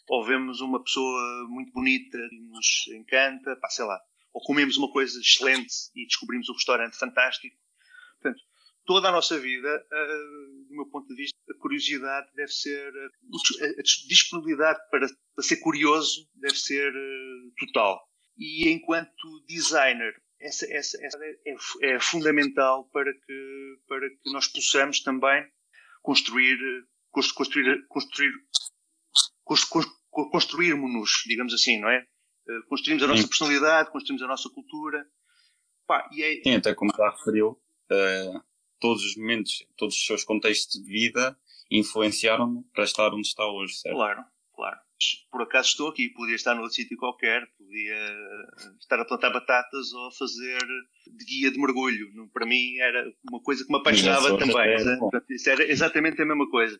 ou 0.07 0.23
vemos 0.23 0.61
uma 0.61 0.81
pessoa 0.83 1.47
muito 1.49 1.71
bonita 1.73 2.17
que 2.29 2.39
nos 2.39 2.87
encanta, 2.95 3.55
pá, 3.57 3.69
sei 3.69 3.85
lá, 3.85 3.99
ou 4.33 4.41
comemos 4.41 4.77
uma 4.77 4.91
coisa 4.91 5.19
excelente 5.19 5.73
e 5.95 6.05
descobrimos 6.05 6.49
um 6.49 6.53
restaurante 6.53 6.97
fantástico. 6.97 7.55
Portanto, 8.19 8.41
toda 8.85 9.09
a 9.09 9.11
nossa 9.11 9.39
vida, 9.39 9.69
uh, 9.69 10.67
do 10.67 10.75
meu 10.75 10.85
ponto 10.87 11.07
de 11.07 11.15
vista, 11.15 11.37
a 11.49 11.59
curiosidade 11.59 12.27
deve 12.35 12.51
ser, 12.51 12.91
uh, 12.91 13.79
a 13.79 13.81
disponibilidade 14.07 14.79
para, 14.89 15.07
para, 15.35 15.43
ser 15.43 15.57
curioso 15.57 16.27
deve 16.35 16.55
ser 16.55 16.91
uh, 16.91 17.53
total. 17.59 18.01
E 18.37 18.69
enquanto 18.69 19.45
designer, 19.47 20.13
essa, 20.39 20.65
essa, 20.73 20.97
essa 21.05 21.17
é, 21.23 21.93
é, 21.93 21.99
fundamental 21.99 22.89
para 22.89 23.13
que, 23.13 23.77
para 23.87 24.09
que 24.09 24.31
nós 24.31 24.47
possamos 24.47 25.01
também 25.01 25.47
construir, 26.01 26.57
construir, 27.11 27.85
construir, 27.87 28.33
construir 29.45 29.87
construirmos-nos, 30.31 31.23
digamos 31.25 31.53
assim, 31.53 31.79
não 31.79 31.89
é? 31.89 32.05
Construímos 32.67 33.03
a 33.03 33.07
nossa 33.07 33.21
Sim. 33.21 33.27
personalidade, 33.27 33.91
construímos 33.91 34.23
a 34.23 34.27
nossa 34.27 34.49
cultura. 34.49 35.05
Pá, 35.87 36.09
e 36.11 36.23
é... 36.23 36.41
Sim, 36.43 36.55
até 36.55 36.73
como 36.73 36.91
já 36.95 37.09
referiu, 37.09 37.51
uh, 37.51 38.43
todos 38.79 39.03
os 39.03 39.15
momentos, 39.15 39.65
todos 39.77 39.95
os 39.95 40.05
seus 40.05 40.23
contextos 40.23 40.81
de 40.83 40.89
vida 40.89 41.37
influenciaram-me 41.71 42.63
para 42.73 42.83
estar 42.83 43.13
onde 43.13 43.27
está 43.27 43.45
hoje, 43.45 43.75
certo? 43.75 43.95
Claro, 43.95 44.23
claro. 44.55 44.77
Por 45.31 45.41
acaso 45.41 45.69
estou 45.69 45.89
aqui, 45.89 46.09
podia 46.09 46.35
estar 46.35 46.55
noutro 46.55 46.73
sítio 46.73 46.97
qualquer, 46.97 47.45
podia 47.57 47.95
estar 48.79 48.99
a 48.99 49.05
plantar 49.05 49.31
batatas 49.31 49.91
ou 49.91 50.07
a 50.07 50.11
fazer 50.11 50.59
de 51.07 51.25
guia 51.25 51.51
de 51.51 51.59
mergulho. 51.59 52.07
Para 52.31 52.45
mim 52.45 52.77
era 52.77 53.11
uma 53.29 53.41
coisa 53.41 53.65
que 53.65 53.71
me 53.71 53.79
apaixonava 53.79 54.37
também. 54.37 54.77
Isso 55.29 55.49
era 55.49 55.69
exatamente 55.69 56.21
a 56.21 56.25
mesma 56.25 56.49
coisa. 56.49 56.79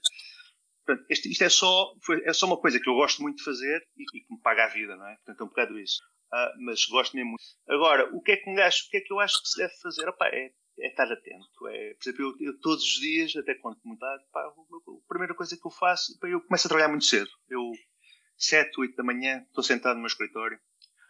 Portanto, 0.86 1.06
isto, 1.10 1.28
isto, 1.28 1.44
é, 1.44 1.50
só, 1.50 1.94
foi, 2.04 2.22
é 2.26 2.34
só 2.34 2.46
uma 2.46 2.60
coisa 2.60 2.80
que 2.80 2.90
eu 2.90 2.96
gosto 2.96 3.22
muito 3.22 3.38
de 3.38 3.44
fazer 3.44 3.82
e, 3.98 4.04
e 4.04 4.22
que 4.22 4.34
me 4.34 4.42
paga 4.42 4.66
a 4.66 4.68
vida, 4.68 4.96
não 4.96 5.08
é? 5.08 5.16
Portanto, 5.18 5.42
é 5.42 5.44
um 5.44 5.50
bocado 5.50 5.80
isso. 5.80 6.02
Ah, 6.32 6.52
mas 6.60 6.86
gosto 6.86 7.16
mesmo 7.16 7.30
muito. 7.30 7.44
Agora, 7.70 8.10
o 8.16 8.22
que 8.22 8.32
é 8.34 8.38
que 8.38 8.50
um 8.50 8.56
gajo, 8.56 8.86
o 8.88 8.90
que 8.90 8.98
é 8.98 9.02
que 9.02 9.14
eu 9.14 9.20
acho 9.20 9.42
que 9.42 9.50
se 9.50 9.58
deve 9.60 9.74
fazer? 9.82 10.08
Opa, 10.10 10.28
é 10.28 10.52
é 10.80 10.88
estar 10.88 11.12
atento. 11.12 11.68
É, 11.68 11.94
por 11.94 12.10
exemplo, 12.10 12.36
eu, 12.40 12.48
eu 12.48 12.60
todos 12.60 12.84
os 12.84 13.00
dias, 13.00 13.36
até 13.36 13.56
quando 13.56 13.78
tarde, 13.98 14.24
pá, 14.32 14.42
a 14.42 15.08
primeira 15.08 15.36
coisa 15.36 15.56
que 15.56 15.66
eu 15.66 15.72
faço, 15.72 16.18
pá, 16.20 16.28
eu 16.28 16.42
começo 16.42 16.68
a 16.68 16.70
trabalhar 16.70 16.90
muito 16.90 17.06
cedo. 17.06 17.30
Eu, 17.50 17.72
7, 18.38 18.80
8 18.80 18.96
da 18.96 19.04
manhã, 19.04 19.44
estou 19.48 19.64
sentado 19.64 19.96
no 19.96 20.02
meu 20.02 20.08
escritório, 20.08 20.60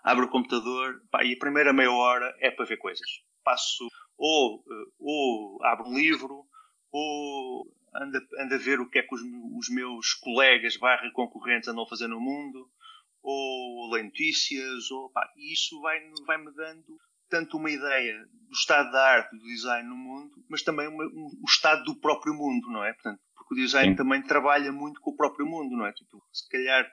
abro 0.04 0.26
o 0.26 0.30
computador 0.30 1.02
e 1.24 1.34
a 1.34 1.40
primeira 1.40 1.74
meia 1.74 1.92
hora 1.92 2.36
é 2.40 2.52
para 2.52 2.66
ver 2.66 2.78
coisas. 2.78 3.08
Passo, 3.44 3.88
ou, 4.18 4.64
eh, 4.70 4.92
ou 5.00 5.64
abro 5.64 5.88
um 5.88 5.98
livro, 5.98 6.46
ou 6.92 7.66
ando, 7.96 8.20
ando 8.40 8.56
a 8.56 8.58
ver 8.58 8.80
o 8.80 8.90
que 8.90 9.00
é 9.00 9.04
que 9.04 9.14
os, 9.14 9.22
os 9.22 9.70
meus 9.70 10.14
colegas 10.16 10.78
barra 10.78 11.12
concorrentes 11.12 11.68
andam 11.68 11.84
a 11.84 11.90
fazer 11.90 12.08
no 12.08 12.20
mundo, 12.20 12.70
ou 13.22 13.92
leio 13.92 14.06
notícias, 14.06 14.92
ou, 14.92 15.10
pá, 15.12 15.28
isso 15.38 15.80
vai-me 15.82 16.14
vai 16.26 16.38
dando 16.54 17.00
tanto 17.30 17.58
uma 17.58 17.72
ideia 17.72 18.26
do 18.48 18.54
estado 18.54 18.92
da 18.92 19.04
arte, 19.04 19.36
do 19.36 19.44
design 19.46 19.90
no 19.90 19.96
mundo, 19.96 20.32
mas 20.48 20.62
também 20.62 20.88
uma, 20.88 21.04
um, 21.06 21.32
o 21.42 21.46
estado 21.48 21.84
do 21.84 22.00
próprio 22.00 22.34
mundo, 22.34 22.70
não 22.70 22.84
é? 22.84 22.94
Portanto, 22.94 23.20
porque 23.36 23.56
o 23.56 23.58
design 23.58 23.92
Sim. 23.92 23.96
também 23.96 24.22
trabalha 24.22 24.72
muito 24.72 25.02
com 25.02 25.12
o 25.12 25.16
próprio 25.16 25.46
mundo, 25.46 25.76
não 25.76 25.86
é? 25.86 25.94
Tipo, 25.94 26.24
se 26.32 26.48
calhar, 26.50 26.88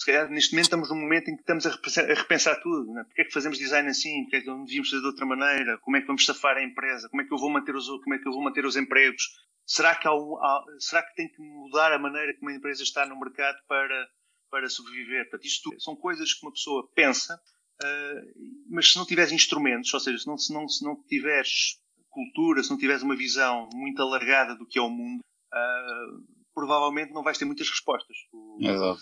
se 0.00 0.06
calhar 0.06 0.30
neste 0.30 0.52
momento 0.52 0.64
estamos 0.64 0.88
num 0.88 0.96
momento 0.96 1.28
em 1.28 1.34
que 1.34 1.42
estamos 1.42 1.66
a 1.66 1.70
repensar, 1.70 2.10
a 2.10 2.14
repensar 2.14 2.62
tudo, 2.62 2.86
não 2.86 3.02
é? 3.02 3.04
Porque 3.04 3.20
é 3.20 3.24
que 3.26 3.32
fazemos 3.32 3.58
design 3.58 3.86
assim? 3.86 4.22
Porque 4.22 4.36
é 4.36 4.40
que 4.40 4.46
não 4.46 4.64
devíamos 4.64 4.88
fazer 4.88 5.02
de 5.02 5.06
outra 5.06 5.26
maneira? 5.26 5.76
Como 5.76 5.94
é 5.94 6.00
que 6.00 6.06
vamos 6.06 6.24
safar 6.24 6.56
a 6.56 6.62
empresa? 6.62 7.06
Como 7.10 7.20
é 7.20 7.26
que 7.26 7.34
eu 7.34 7.36
vou 7.36 7.50
manter 7.50 7.76
os, 7.76 7.86
como 7.86 8.14
é 8.14 8.18
que 8.18 8.26
eu 8.26 8.32
vou 8.32 8.42
manter 8.42 8.64
os 8.64 8.76
empregos? 8.76 9.24
Será 9.66 9.94
que, 9.94 10.08
há, 10.08 10.10
há, 10.10 10.64
será 10.78 11.02
que 11.02 11.14
tem 11.14 11.28
que 11.28 11.42
mudar 11.42 11.92
a 11.92 11.98
maneira 11.98 12.34
como 12.38 12.50
a 12.50 12.54
empresa 12.54 12.82
está 12.82 13.04
no 13.04 13.20
mercado 13.20 13.58
para, 13.68 14.08
para 14.50 14.70
sobreviver? 14.70 15.24
Portanto, 15.24 15.44
isto 15.44 15.70
são 15.78 15.94
coisas 15.94 16.32
que 16.32 16.46
uma 16.46 16.52
pessoa 16.52 16.88
pensa, 16.94 17.38
Uh, 17.82 18.20
mas 18.68 18.92
se 18.92 18.98
não 18.98 19.06
tiveres 19.06 19.32
instrumentos, 19.32 19.92
ou 19.94 20.00
seja, 20.00 20.18
se 20.18 20.26
não, 20.26 20.36
se, 20.36 20.52
não, 20.52 20.68
se 20.68 20.84
não 20.84 21.02
tiveres 21.04 21.78
cultura, 22.10 22.62
se 22.62 22.68
não 22.68 22.76
tiveres 22.76 23.02
uma 23.02 23.16
visão 23.16 23.70
muito 23.72 24.02
alargada 24.02 24.54
do 24.54 24.66
que 24.66 24.78
é 24.78 24.82
o 24.82 24.90
mundo, 24.90 25.20
uh, 25.20 26.22
provavelmente 26.52 27.12
não 27.12 27.22
vais 27.22 27.38
ter 27.38 27.46
muitas 27.46 27.70
respostas. 27.70 28.16
Exato. 28.60 29.00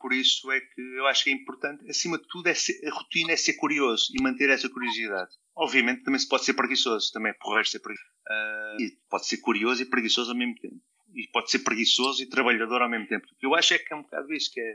Por 0.00 0.12
isso 0.12 0.50
é 0.50 0.60
que 0.60 0.80
eu 0.80 1.06
acho 1.06 1.24
que 1.24 1.30
é 1.30 1.32
importante, 1.32 1.88
acima 1.88 2.18
de 2.18 2.26
tudo, 2.28 2.48
é 2.48 2.54
ser, 2.54 2.78
a 2.86 2.90
rotina 2.90 3.32
é 3.32 3.36
ser 3.36 3.54
curioso 3.54 4.12
e 4.14 4.22
manter 4.22 4.50
essa 4.50 4.68
curiosidade. 4.68 5.30
Obviamente 5.56 6.02
também 6.02 6.18
se 6.18 6.28
pode 6.28 6.44
ser 6.44 6.54
preguiçoso, 6.54 7.10
também 7.12 7.30
é 7.30 7.36
porreiro 7.40 7.68
ser 7.68 7.80
preguiçoso. 7.80 8.12
Uh, 8.28 9.08
pode 9.08 9.26
ser 9.26 9.38
curioso 9.38 9.82
e 9.82 9.86
preguiçoso 9.86 10.30
ao 10.30 10.36
mesmo 10.36 10.54
tempo. 10.56 10.80
E 11.14 11.28
pode 11.32 11.50
ser 11.50 11.60
preguiçoso 11.60 12.22
e 12.22 12.28
trabalhador 12.28 12.82
ao 12.82 12.88
mesmo 12.88 13.06
tempo. 13.06 13.26
Eu 13.40 13.54
acho 13.54 13.74
é 13.74 13.78
que 13.78 13.92
é 13.92 13.96
um 13.96 14.02
bocado 14.02 14.32
isso, 14.32 14.50
que 14.52 14.60
é, 14.60 14.74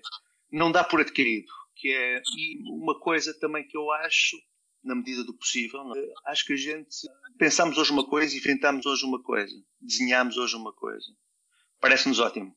não 0.52 0.72
dá 0.72 0.84
por 0.84 1.02
adquirido 1.02 1.48
que 1.78 1.94
é 1.94 2.22
e 2.36 2.60
uma 2.72 3.00
coisa 3.00 3.34
também 3.40 3.66
que 3.66 3.78
eu 3.78 3.92
acho 3.92 4.38
na 4.84 4.96
medida 4.96 5.24
do 5.24 5.34
possível 5.38 5.80
é? 5.96 6.14
acho 6.26 6.46
que 6.46 6.54
a 6.54 6.58
gente 6.58 6.90
pensamos 7.38 7.78
hoje 7.78 7.92
uma 7.92 8.08
coisa 8.08 8.34
e 8.36 8.40
inventamos 8.40 8.86
hoje 8.86 9.06
uma 9.06 9.22
coisa 9.22 9.56
desenhamos 9.80 10.38
hoje 10.38 10.56
uma 10.56 10.74
coisa 10.74 11.08
parece-nos 11.80 12.20
ótimo 12.20 12.56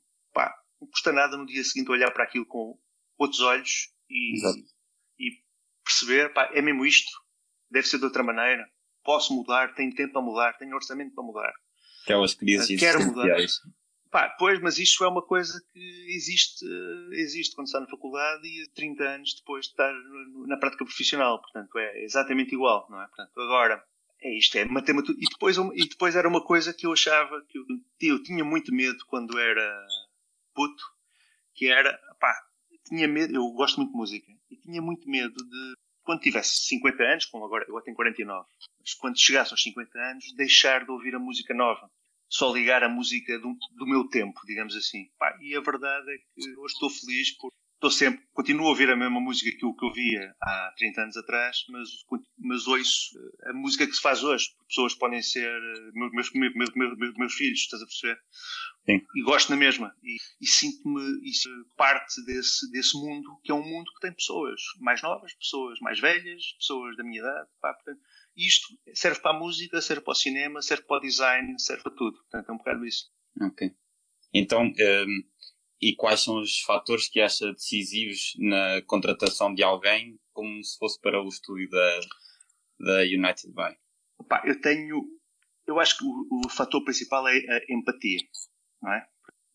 não 0.80 0.88
custa 0.88 1.12
nada 1.12 1.36
no 1.36 1.46
dia 1.46 1.62
seguinte 1.62 1.90
olhar 1.90 2.10
para 2.10 2.24
aquilo 2.24 2.46
com 2.46 2.78
outros 3.18 3.40
olhos 3.40 3.90
e, 4.08 4.34
e 5.18 5.30
perceber 5.84 6.32
pá, 6.32 6.50
é 6.52 6.62
mesmo 6.62 6.84
isto 6.84 7.10
deve 7.70 7.86
ser 7.86 7.98
de 7.98 8.04
outra 8.04 8.22
maneira 8.22 8.68
posso 9.04 9.34
mudar 9.34 9.74
tenho 9.74 9.94
tempo 9.94 10.12
para 10.12 10.22
mudar 10.22 10.52
tenho 10.58 10.74
orçamento 10.74 11.14
para 11.14 11.24
mudar 11.24 11.52
aquelas 12.04 12.34
crises 12.34 12.78
quero 12.78 13.04
mudar 13.04 13.26
Pá, 14.10 14.28
pois, 14.40 14.60
mas 14.60 14.76
isso 14.76 15.04
é 15.04 15.08
uma 15.08 15.22
coisa 15.22 15.62
que 15.72 16.06
existe, 16.08 16.64
existe 17.12 17.54
quando 17.54 17.68
está 17.68 17.78
na 17.78 17.86
faculdade 17.86 18.44
e 18.44 18.68
30 18.74 19.04
anos 19.04 19.34
depois 19.36 19.66
de 19.66 19.70
estar 19.70 19.94
na 20.48 20.56
prática 20.56 20.84
profissional. 20.84 21.40
Portanto, 21.40 21.78
é 21.78 22.02
exatamente 22.02 22.52
igual, 22.52 22.88
não 22.90 23.00
é? 23.00 23.06
Portanto, 23.06 23.40
agora, 23.40 23.80
é 24.20 24.36
isto, 24.36 24.58
é 24.58 24.64
matemática. 24.64 25.16
E 25.16 25.28
depois, 25.30 25.56
e 25.56 25.88
depois 25.88 26.16
era 26.16 26.28
uma 26.28 26.42
coisa 26.44 26.74
que 26.74 26.86
eu 26.86 26.92
achava 26.92 27.40
que 27.48 27.56
eu, 27.56 27.64
eu 28.00 28.22
tinha 28.24 28.44
muito 28.44 28.74
medo 28.74 28.98
quando 29.06 29.38
era 29.38 29.86
puto, 30.60 30.82
que 31.54 31.68
era, 31.68 31.98
pá, 32.18 32.34
tinha 32.86 33.08
medo, 33.08 33.34
eu 33.34 33.50
gosto 33.52 33.78
muito 33.78 33.92
de 33.92 33.96
música, 33.96 34.32
e 34.50 34.56
tinha 34.56 34.82
muito 34.82 35.08
medo 35.08 35.34
de, 35.34 35.74
quando 36.02 36.20
tivesse 36.20 36.66
50 36.66 37.02
anos, 37.02 37.24
como 37.26 37.46
agora, 37.46 37.64
eu 37.66 37.80
tenho 37.80 37.96
49, 37.96 38.46
mas 38.78 38.94
quando 38.94 39.18
chegasse 39.18 39.52
aos 39.52 39.62
50 39.62 39.98
anos, 39.98 40.34
deixar 40.36 40.84
de 40.84 40.90
ouvir 40.90 41.14
a 41.14 41.18
música 41.18 41.54
nova 41.54 41.90
só 42.28 42.52
ligar 42.52 42.84
a 42.84 42.88
música 42.88 43.38
do, 43.38 43.56
do 43.72 43.86
meu 43.86 44.08
tempo, 44.08 44.40
digamos 44.46 44.76
assim. 44.76 45.10
Pá, 45.18 45.36
e 45.40 45.56
a 45.56 45.60
verdade 45.60 46.12
é 46.12 46.18
que 46.18 46.56
hoje 46.58 46.74
estou 46.74 46.88
feliz 46.88 47.36
por 47.36 47.50
estou 47.80 47.90
sempre, 47.90 48.22
continuo 48.34 48.66
a 48.66 48.68
ouvir 48.68 48.90
a 48.90 48.96
mesma 48.96 49.18
música 49.18 49.50
que 49.56 49.64
eu, 49.64 49.72
que 49.72 49.86
eu 49.86 49.90
via 49.90 50.36
há 50.42 50.74
30 50.76 51.00
anos 51.00 51.16
atrás, 51.16 51.64
mas, 51.70 51.88
mas 52.38 52.66
ouço 52.66 53.18
a 53.46 53.54
música 53.54 53.86
que 53.86 53.94
se 53.94 54.02
faz 54.02 54.22
hoje. 54.22 54.50
Pessoas 54.68 54.94
podem 54.94 55.22
ser 55.22 55.50
meus, 55.94 56.12
meus, 56.12 56.30
meus, 56.54 56.74
meus, 56.74 57.14
meus 57.16 57.32
filhos, 57.32 57.60
estás 57.60 57.82
a 57.82 57.86
perceber? 57.86 58.20
Sim. 58.84 59.00
E 59.16 59.22
gosto 59.22 59.48
na 59.48 59.56
mesma. 59.56 59.96
E, 60.02 60.16
e 60.42 60.46
sinto-me 60.46 61.00
parte 61.74 62.22
desse, 62.26 62.70
desse 62.70 62.94
mundo, 62.98 63.40
que 63.42 63.50
é 63.50 63.54
um 63.54 63.66
mundo 63.66 63.90
que 63.94 64.00
tem 64.00 64.12
pessoas 64.12 64.60
mais 64.78 65.00
novas, 65.00 65.32
pessoas 65.34 65.80
mais 65.80 65.98
velhas, 65.98 66.52
pessoas 66.58 66.94
da 66.98 67.02
minha 67.02 67.20
idade. 67.20 67.48
Pá, 67.62 67.72
portanto, 67.72 68.00
isto 68.36 68.68
serve 68.92 69.20
para 69.20 69.34
a 69.34 69.38
música, 69.40 69.80
serve 69.80 70.02
para 70.02 70.12
o 70.12 70.14
cinema, 70.14 70.60
serve 70.60 70.84
para 70.84 70.98
o 70.98 71.00
design, 71.00 71.58
serve 71.58 71.82
para 71.82 71.92
tudo. 71.92 72.18
Portanto, 72.18 72.50
é 72.50 72.52
um 72.52 72.58
bocado 72.58 72.84
isso. 72.84 73.06
Ok. 73.40 73.72
Então, 74.34 74.64
um, 74.64 75.22
e 75.80 75.94
quais 75.94 76.20
são 76.20 76.40
os 76.40 76.60
fatores 76.60 77.08
que 77.08 77.20
acha 77.20 77.52
decisivos 77.52 78.34
na 78.38 78.82
contratação 78.82 79.54
de 79.54 79.62
alguém 79.62 80.18
como 80.32 80.62
se 80.62 80.78
fosse 80.78 81.00
para 81.00 81.22
o 81.22 81.28
estúdio 81.28 81.68
da, 81.70 82.00
da 82.78 83.00
United 83.02 83.52
By? 83.54 83.76
Opa, 84.18 84.42
eu 84.44 84.60
tenho. 84.60 85.02
Eu 85.66 85.78
acho 85.78 85.98
que 85.98 86.04
o, 86.04 86.46
o 86.46 86.48
fator 86.50 86.82
principal 86.84 87.26
é 87.28 87.36
a 87.38 87.72
empatia, 87.72 88.20
não 88.82 88.92
é? 88.92 89.06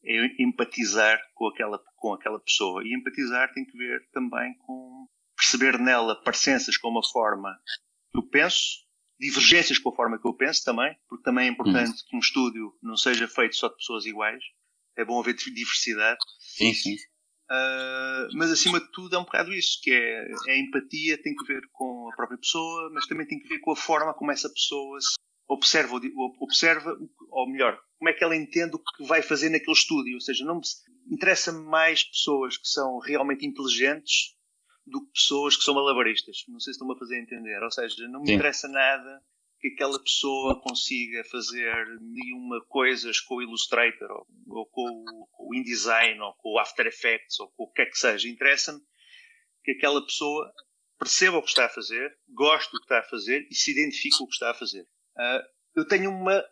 É 0.03 0.43
empatizar 0.43 1.19
com 1.33 1.47
aquela, 1.47 1.79
com 1.95 2.13
aquela 2.13 2.39
pessoa. 2.39 2.83
E 2.83 2.95
empatizar 2.95 3.51
tem 3.53 3.65
que 3.65 3.77
ver 3.77 4.07
também 4.11 4.55
com 4.59 5.07
perceber 5.35 5.79
nela 5.79 6.15
parecenças 6.23 6.77
com 6.77 6.89
uma 6.89 7.03
forma 7.03 7.59
eu 8.15 8.23
penso, 8.23 8.85
divergências 9.19 9.77
com 9.77 9.89
a 9.89 9.95
forma 9.95 10.19
que 10.19 10.27
eu 10.27 10.33
penso 10.33 10.63
também, 10.63 10.95
porque 11.07 11.23
também 11.23 11.47
é 11.47 11.51
importante 11.51 11.89
uhum. 11.89 12.05
que 12.07 12.15
um 12.15 12.19
estúdio 12.19 12.73
não 12.81 12.95
seja 12.95 13.27
feito 13.27 13.55
só 13.55 13.67
de 13.67 13.75
pessoas 13.75 14.05
iguais. 14.05 14.43
É 14.97 15.05
bom 15.05 15.19
haver 15.19 15.35
diversidade. 15.35 16.19
Sim, 16.39 16.73
sim. 16.73 16.95
Uh, 17.45 18.27
mas 18.33 18.49
acima 18.49 18.79
de 18.79 18.91
tudo 18.91 19.15
é 19.15 19.19
um 19.19 19.23
bocado 19.23 19.53
isso, 19.53 19.79
que 19.83 19.91
é, 19.91 20.27
é, 20.47 20.51
a 20.51 20.57
empatia, 20.57 21.21
tem 21.21 21.35
que 21.35 21.45
ver 21.45 21.61
com 21.71 22.09
a 22.11 22.15
própria 22.15 22.39
pessoa, 22.39 22.89
mas 22.91 23.05
também 23.05 23.27
tem 23.27 23.39
que 23.39 23.47
ver 23.47 23.59
com 23.59 23.71
a 23.71 23.75
forma 23.75 24.15
como 24.15 24.31
essa 24.31 24.49
pessoa 24.49 24.99
se 24.99 25.13
observa, 25.47 25.99
observa, 26.39 26.97
ou 27.29 27.47
melhor, 27.47 27.79
como 27.99 28.09
é 28.09 28.13
que 28.13 28.23
ela 28.23 28.35
entende 28.35 28.75
o 28.75 28.79
que 28.79 29.05
vai 29.05 29.21
fazer 29.21 29.49
naquele 29.49 29.77
estúdio. 29.77 30.15
Ou 30.15 30.21
seja, 30.21 30.43
não 30.43 30.59
interessa-me 31.11 31.63
mais 31.65 32.03
pessoas 32.03 32.57
que 32.57 32.67
são 32.67 32.97
realmente 32.97 33.45
inteligentes 33.45 34.33
do 34.85 35.01
que 35.05 35.11
pessoas 35.13 35.55
que 35.55 35.63
são 35.63 35.75
malabaristas. 35.75 36.37
Não 36.47 36.59
sei 36.59 36.73
se 36.73 36.77
estão-me 36.77 36.95
a 36.95 36.99
fazer 36.99 37.19
entender. 37.19 37.61
Ou 37.61 37.71
seja, 37.71 38.07
não 38.07 38.21
me 38.21 38.27
Sim. 38.27 38.33
interessa 38.35 38.67
nada 38.67 39.21
que 39.59 39.69
aquela 39.69 40.01
pessoa 40.01 40.59
consiga 40.61 41.23
fazer 41.25 41.85
nenhuma 42.01 42.63
coisas 42.67 43.19
com 43.19 43.35
o 43.35 43.41
Illustrator 43.41 44.11
ou, 44.11 44.27
ou 44.47 44.65
com, 44.67 45.05
com, 45.31 45.49
o 45.49 45.55
InDesign 45.55 46.19
ou 46.19 46.33
com 46.35 46.53
o 46.53 46.59
After 46.59 46.85
Effects 46.85 47.39
ou 47.39 47.49
com 47.51 47.63
o 47.63 47.71
que 47.71 47.81
é 47.81 47.85
que 47.85 47.97
seja. 47.97 48.27
Interessa-me 48.27 48.81
que 49.63 49.71
aquela 49.71 50.03
pessoa 50.05 50.51
perceba 50.99 51.37
o 51.37 51.41
que 51.41 51.49
está 51.49 51.65
a 51.65 51.69
fazer, 51.69 52.17
goste 52.29 52.71
do 52.71 52.79
que 52.79 52.85
está 52.85 52.99
a 52.99 53.09
fazer 53.09 53.47
e 53.49 53.55
se 53.55 53.71
identifique 53.71 54.17
com 54.17 54.25
o 54.25 54.27
que 54.27 54.33
está 54.33 54.51
a 54.51 54.55
fazer. 54.55 54.83
Uh, 54.83 55.43
eu 55.75 55.87
tenho 55.87 56.09
uma. 56.09 56.43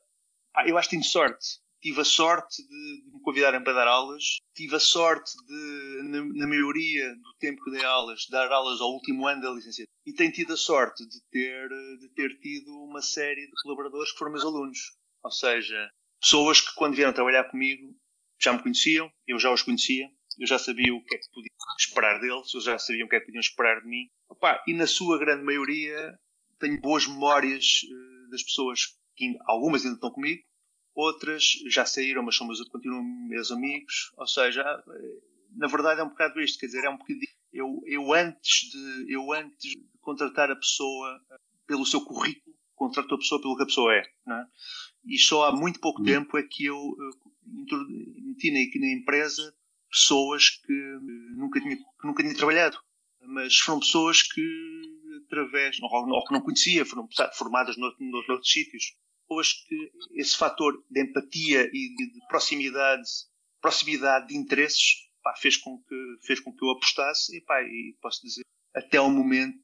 Eu 0.66 0.78
acho 0.78 0.90
que 0.90 0.96
tenho 0.96 1.04
sorte. 1.04 1.63
Tive 1.84 2.00
a 2.00 2.06
sorte 2.06 2.66
de, 2.66 3.04
me 3.12 3.20
convidarem 3.22 3.62
para 3.62 3.74
dar 3.74 3.90
aulas. 3.90 4.38
Tive 4.56 4.78
a 4.78 4.80
sorte 4.80 5.34
de, 5.46 6.04
na, 6.04 6.24
na, 6.24 6.48
maioria 6.48 7.14
do 7.14 7.34
tempo 7.40 7.62
que 7.62 7.72
dei 7.72 7.84
aulas, 7.84 8.26
dar 8.30 8.50
aulas 8.54 8.80
ao 8.80 8.94
último 8.94 9.28
ano 9.28 9.42
da 9.42 9.52
licenciatura. 9.52 9.92
E 10.06 10.14
tenho 10.14 10.32
tido 10.32 10.54
a 10.54 10.58
sorte 10.58 11.06
de 11.06 11.22
ter, 11.30 11.68
de 12.00 12.08
ter 12.16 12.40
tido 12.40 12.72
uma 12.86 13.02
série 13.02 13.46
de 13.48 13.52
colaboradores 13.64 14.14
que 14.14 14.18
foram 14.18 14.32
meus 14.32 14.46
alunos. 14.46 14.80
Ou 15.26 15.32
seja, 15.32 15.92
pessoas 16.22 16.62
que 16.62 16.74
quando 16.74 16.96
vieram 16.96 17.12
trabalhar 17.12 17.44
comigo 17.52 17.94
já 18.42 18.54
me 18.54 18.64
conheciam, 18.64 19.12
eu 19.28 19.38
já 19.38 19.52
os 19.52 19.62
conhecia, 19.62 20.10
eu 20.40 20.48
já 20.48 20.58
sabia 20.58 20.96
o 20.96 21.04
que 21.04 21.16
é 21.16 21.18
que 21.18 21.30
podia 21.34 21.52
esperar 21.78 22.22
deles, 22.22 22.54
eles 22.54 22.64
já 22.64 22.80
sabiam 22.80 23.08
o 23.08 23.10
que 23.10 23.18
é 23.18 23.20
que 23.20 23.26
podiam 23.26 23.42
esperar 23.42 23.82
de 23.82 23.88
mim. 23.90 24.08
Opa, 24.30 24.64
e 24.66 24.74
na 24.74 24.88
sua 24.88 25.20
grande 25.20 25.44
maioria 25.44 26.18
tenho 26.60 26.80
boas 26.80 27.06
memórias 27.06 27.82
uh, 27.84 28.30
das 28.30 28.42
pessoas 28.42 28.98
que 29.18 29.38
algumas 29.46 29.84
ainda 29.84 29.96
estão 29.96 30.12
comigo, 30.12 30.42
outras 30.96 31.44
já 31.68 31.86
saíram, 31.86 32.24
mas 32.24 32.36
são 32.36 32.48
meus, 32.48 32.62
continuam 32.70 33.04
meus 33.04 33.52
amigos. 33.52 34.12
Ou 34.18 34.28
seja, 34.28 34.62
eh, 34.62 35.20
na 35.56 35.68
verdade 35.68 36.02
é 36.02 36.04
um 36.04 36.10
bocado 36.10 36.42
isto, 36.42 36.60
quer 36.60 36.68
dizer, 36.68 36.86
é 36.86 36.90
um 36.90 36.98
bocadinho. 36.98 37.34
Eu, 37.52 37.82
eu, 37.86 38.14
antes 38.14 38.72
de, 38.72 39.14
eu 39.14 39.32
antes 39.32 39.72
de 39.72 39.84
contratar 40.02 40.52
a 40.52 40.56
pessoa 40.56 41.22
eh, 41.32 41.38
pelo 41.68 41.86
seu 41.86 42.02
currículo, 42.02 42.56
contrato 42.76 43.16
a 43.16 43.18
pessoa 43.18 43.42
pelo 43.42 43.56
que 43.56 43.64
a 43.64 43.68
pessoa 43.68 43.94
é. 43.94 44.04
Não 44.26 44.36
é? 44.36 44.48
E 45.06 45.18
só 45.18 45.46
há 45.46 45.52
muito 45.52 45.80
pouco 45.80 46.00
uhum. 46.00 46.06
tempo 46.06 46.38
é 46.38 46.44
que 46.44 46.66
eu 46.66 46.96
meti 47.46 48.52
na, 48.52 48.88
na 48.88 48.94
empresa 48.94 49.54
pessoas 49.90 50.50
que 50.50 50.74
nunca 51.36 51.60
tinha, 51.60 51.76
que 51.76 52.08
nunca 52.08 52.24
tinha 52.24 52.36
trabalhado. 52.36 52.78
Mas 53.22 53.56
foram 53.58 53.80
pessoas 53.80 54.22
que, 54.22 54.42
através, 55.26 55.78
ou, 55.82 55.90
ou 55.90 56.26
que 56.26 56.34
não 56.34 56.42
conhecia, 56.42 56.86
foram 56.86 57.08
formadas 57.38 57.78
nos 57.78 58.30
outros 58.30 58.52
sítios. 58.52 58.96
Pessoas 59.34 59.54
que 59.54 59.92
esse 60.16 60.38
fator 60.38 60.74
de 60.90 61.02
empatia 61.02 61.64
e 61.66 61.96
de, 61.96 62.14
de 62.14 62.28
proximidade, 62.28 63.10
proximidade 63.62 64.28
de 64.28 64.38
interesses, 64.38 65.10
pá, 65.24 65.34
fez, 65.36 65.58
com 65.58 65.82
que, 65.84 66.18
fez 66.26 66.40
com 66.40 66.56
que 66.56 66.64
eu 66.64 66.72
apostasse 66.72 67.36
e, 67.36 67.42
pá, 67.42 67.62
e 67.62 67.96
posso 68.02 68.22
dizer, 68.22 68.44
até 68.76 68.98
ao 68.98 69.10
momento, 69.10 69.58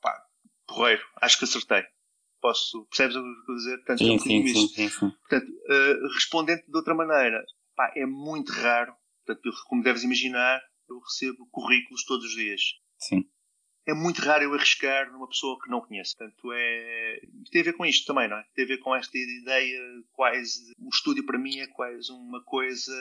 pá, 0.00 0.16
porreiro, 0.66 1.02
acho 1.20 1.38
que 1.38 1.44
acertei. 1.44 1.84
Posso, 2.40 2.86
percebes 2.86 3.14
o 3.14 3.22
que 3.22 3.50
eu 3.50 3.54
a 3.54 3.58
dizer? 3.58 3.76
Portanto, 3.78 3.98
sim, 3.98 4.18
sim, 4.18 4.46
sim, 4.46 4.68
sim, 4.68 4.88
sim. 4.88 5.10
Portanto, 5.10 5.48
uh, 5.48 6.14
respondendo 6.14 6.62
de 6.66 6.76
outra 6.76 6.94
maneira, 6.94 7.44
pá, 7.76 7.92
é 7.94 8.04
muito 8.04 8.50
raro 8.50 8.92
Portanto, 9.24 9.50
como 9.68 9.82
deves 9.82 10.02
imaginar, 10.02 10.60
eu 10.88 10.98
recebo 10.98 11.46
currículos 11.50 12.04
todos 12.04 12.26
os 12.26 12.34
dias. 12.34 12.60
Sim. 12.98 13.24
É 13.86 13.92
muito 13.92 14.20
raro 14.22 14.44
eu 14.44 14.54
arriscar 14.54 15.10
numa 15.12 15.28
pessoa 15.28 15.58
que 15.60 15.68
não 15.68 15.80
conheço. 15.80 16.16
Portanto, 16.16 16.52
é... 16.52 17.20
tem 17.50 17.62
a 17.62 17.64
ver 17.64 17.72
com 17.72 17.84
isto 17.84 18.06
também, 18.06 18.28
não 18.28 18.36
é? 18.36 18.44
Tem 18.54 18.64
a 18.64 18.68
ver 18.68 18.78
com 18.78 18.94
esta 18.94 19.16
ideia 19.18 19.80
quase. 20.12 20.72
O 20.78 20.88
estúdio 20.88 21.26
para 21.26 21.38
mim 21.38 21.58
é 21.58 21.66
quase 21.66 22.12
uma 22.12 22.42
coisa 22.44 22.92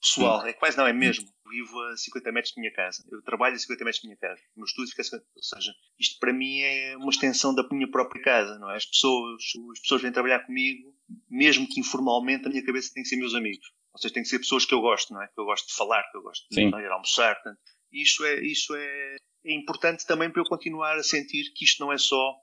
pessoal. 0.00 0.46
É 0.46 0.52
quase, 0.52 0.76
não, 0.76 0.86
é 0.86 0.92
mesmo. 0.92 1.28
Eu 1.44 1.50
vivo 1.50 1.78
a 1.82 1.96
50 1.96 2.32
metros 2.32 2.54
da 2.54 2.60
minha 2.60 2.72
casa. 2.72 3.04
Eu 3.10 3.22
trabalho 3.22 3.54
a 3.54 3.58
50 3.58 3.84
metros 3.84 4.02
da 4.02 4.06
minha 4.06 4.18
casa. 4.18 4.40
O 4.56 4.60
meu 4.60 4.66
estúdio 4.66 4.90
fica 4.90 5.02
a 5.02 5.04
50... 5.04 5.24
Ou 5.36 5.42
seja, 5.42 5.74
isto 5.98 6.18
para 6.18 6.32
mim 6.32 6.60
é 6.60 6.96
uma 6.96 7.10
extensão 7.10 7.54
da 7.54 7.66
minha 7.70 7.90
própria 7.90 8.22
casa, 8.22 8.58
não 8.58 8.70
é? 8.70 8.76
As 8.76 8.86
pessoas, 8.86 9.42
as 9.72 9.80
pessoas 9.80 10.02
vêm 10.02 10.12
trabalhar 10.12 10.40
comigo, 10.40 10.94
mesmo 11.28 11.68
que 11.68 11.80
informalmente, 11.80 12.46
a 12.46 12.50
minha 12.50 12.64
cabeça 12.64 12.92
tem 12.94 13.02
que 13.02 13.08
ser 13.08 13.16
meus 13.16 13.34
amigos. 13.34 13.70
Ou 13.92 14.00
seja, 14.00 14.14
tem 14.14 14.22
que 14.22 14.28
ser 14.28 14.38
pessoas 14.38 14.64
que 14.64 14.72
eu 14.72 14.80
gosto, 14.80 15.12
não 15.12 15.22
é? 15.22 15.28
Que 15.28 15.38
eu 15.38 15.44
gosto 15.44 15.68
de 15.68 15.74
falar, 15.74 16.02
que 16.10 16.16
eu 16.16 16.22
gosto 16.22 16.46
de 16.50 16.62
ir 16.62 16.90
almoçar. 16.90 17.34
Portanto, 17.34 17.58
isso 17.92 18.24
é, 18.24 18.40
isso 18.40 18.74
é, 18.74 19.16
é 19.44 19.52
importante 19.54 20.06
também 20.06 20.30
para 20.30 20.40
eu 20.40 20.46
continuar 20.46 20.96
a 20.96 21.02
sentir 21.02 21.52
que 21.54 21.64
isto 21.64 21.84
não 21.84 21.92
é 21.92 21.98
só, 21.98 22.34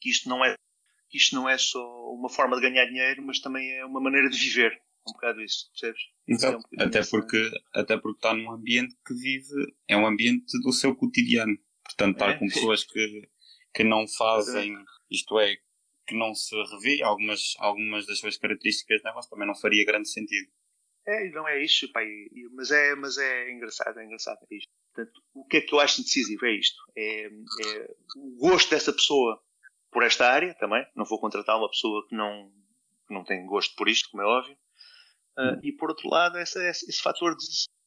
que 0.00 0.10
isto 0.10 0.28
não 0.28 0.44
é, 0.44 0.54
que 1.08 1.18
isto 1.18 1.34
não 1.34 1.48
é 1.48 1.56
só 1.56 1.80
uma 2.12 2.28
forma 2.28 2.56
de 2.56 2.62
ganhar 2.62 2.86
dinheiro, 2.86 3.22
mas 3.24 3.40
também 3.40 3.70
é 3.72 3.84
uma 3.84 4.00
maneira 4.00 4.28
de 4.28 4.38
viver. 4.38 4.80
Um 5.08 5.12
bocado 5.12 5.40
isso, 5.40 5.70
percebes? 5.70 6.02
Exato. 6.28 6.62
É 6.78 6.84
um 6.84 6.86
até, 6.86 7.04
porque, 7.04 7.50
até 7.74 7.96
porque 7.96 8.18
está 8.18 8.34
num 8.34 8.50
ambiente 8.50 8.94
que 9.06 9.14
vive, 9.14 9.74
é 9.88 9.96
um 9.96 10.06
ambiente 10.06 10.58
do 10.62 10.72
seu 10.72 10.94
cotidiano. 10.94 11.56
Portanto, 11.84 12.14
estar 12.14 12.30
é? 12.30 12.38
com 12.38 12.46
pessoas 12.48 12.84
que, 12.84 13.28
que 13.74 13.84
não 13.84 14.06
fazem, 14.06 14.76
isto 15.10 15.38
é, 15.38 15.56
que 16.06 16.14
não 16.14 16.34
se 16.34 16.54
revê 16.54 17.02
algumas, 17.02 17.54
algumas 17.58 18.06
das 18.06 18.18
suas 18.18 18.36
características 18.36 19.02
nelas 19.02 19.28
também 19.28 19.46
não 19.46 19.54
faria 19.54 19.86
grande 19.86 20.10
sentido. 20.10 20.50
É, 21.06 21.30
não 21.30 21.48
é 21.48 21.64
isto, 21.64 21.90
pá, 21.92 22.00
mas, 22.52 22.70
é, 22.70 22.94
mas 22.94 23.16
é 23.16 23.50
engraçado, 23.50 23.98
é 23.98 24.04
engraçado 24.04 24.38
é 24.50 24.54
isto. 24.54 24.70
Portanto, 24.94 25.22
o 25.34 25.44
que 25.44 25.58
é 25.58 25.60
que 25.60 25.74
eu 25.74 25.80
acho 25.80 26.02
decisivo? 26.02 26.44
É 26.46 26.52
isto. 26.52 26.76
É, 26.96 27.26
é 27.26 27.94
o 28.16 28.36
gosto 28.38 28.70
dessa 28.70 28.92
pessoa 28.92 29.40
por 29.90 30.02
esta 30.02 30.28
área 30.28 30.54
também. 30.54 30.84
Não 30.94 31.04
vou 31.04 31.20
contratar 31.20 31.56
uma 31.58 31.70
pessoa 31.70 32.06
que 32.08 32.14
não, 32.14 32.50
que 33.06 33.14
não 33.14 33.24
tem 33.24 33.44
gosto 33.46 33.74
por 33.76 33.88
isto, 33.88 34.10
como 34.10 34.22
é 34.22 34.26
óbvio. 34.26 34.56
Uh, 35.38 35.58
e 35.62 35.72
por 35.72 35.90
outro 35.90 36.08
lado, 36.08 36.36
essa, 36.38 36.62
esse, 36.68 36.88
esse 36.88 37.00
fator 37.00 37.36
de, 37.36 37.46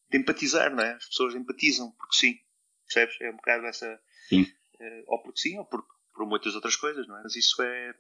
de, 0.09 0.17
empatizar, 0.17 0.73
não 0.73 0.83
é? 0.83 0.93
As 0.93 1.07
pessoas 1.07 1.35
empatizam 1.35 1.91
porque 1.91 2.15
sim. 2.15 2.39
Percebes? 2.85 3.19
É 3.21 3.29
um 3.29 3.35
bocado 3.35 3.65
essa. 3.65 3.99
Sim. 4.29 4.43
Uh, 4.79 5.03
ou 5.07 5.21
porque 5.21 5.39
sim, 5.39 5.57
ou 5.57 5.65
por, 5.65 5.85
por 6.13 6.25
muitas 6.25 6.55
outras 6.55 6.75
coisas, 6.75 7.07
não 7.07 7.17
é? 7.17 7.23
Mas 7.23 7.35
isso 7.35 7.61
é, 7.61 7.93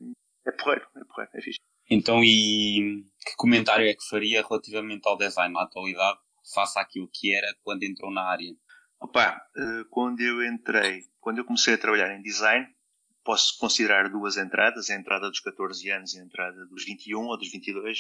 é 0.45 0.51
porreiro, 0.51 0.87
é 0.95 1.03
porreiro, 1.05 1.31
é 1.35 1.41
fixe. 1.41 1.59
Então, 1.89 2.23
e 2.23 3.03
que 3.25 3.35
comentário 3.35 3.85
é 3.85 3.93
que 3.93 4.07
faria 4.07 4.41
relativamente 4.41 5.05
ao 5.05 5.17
design 5.17 5.53
na 5.53 5.63
atualidade, 5.63 6.19
face 6.53 6.79
àquilo 6.79 7.09
que 7.11 7.35
era 7.35 7.53
quando 7.61 7.83
entrou 7.83 8.11
na 8.11 8.23
área? 8.23 8.55
Opa, 9.03 9.37
eh, 9.57 9.83
quando 9.89 10.21
eu 10.21 10.41
entrei, 10.41 11.01
quando 11.19 11.39
eu 11.39 11.45
comecei 11.45 11.73
a 11.73 11.77
trabalhar 11.77 12.15
em 12.15 12.21
design, 12.21 12.65
posso 13.21 13.57
considerar 13.59 14.09
duas 14.09 14.37
entradas, 14.37 14.89
a 14.89 14.95
entrada 14.95 15.29
dos 15.29 15.41
14 15.41 15.89
anos 15.89 16.13
e 16.13 16.21
a 16.21 16.23
entrada 16.23 16.65
dos 16.67 16.85
21 16.85 17.19
ou 17.19 17.37
dos 17.37 17.51
22. 17.51 17.99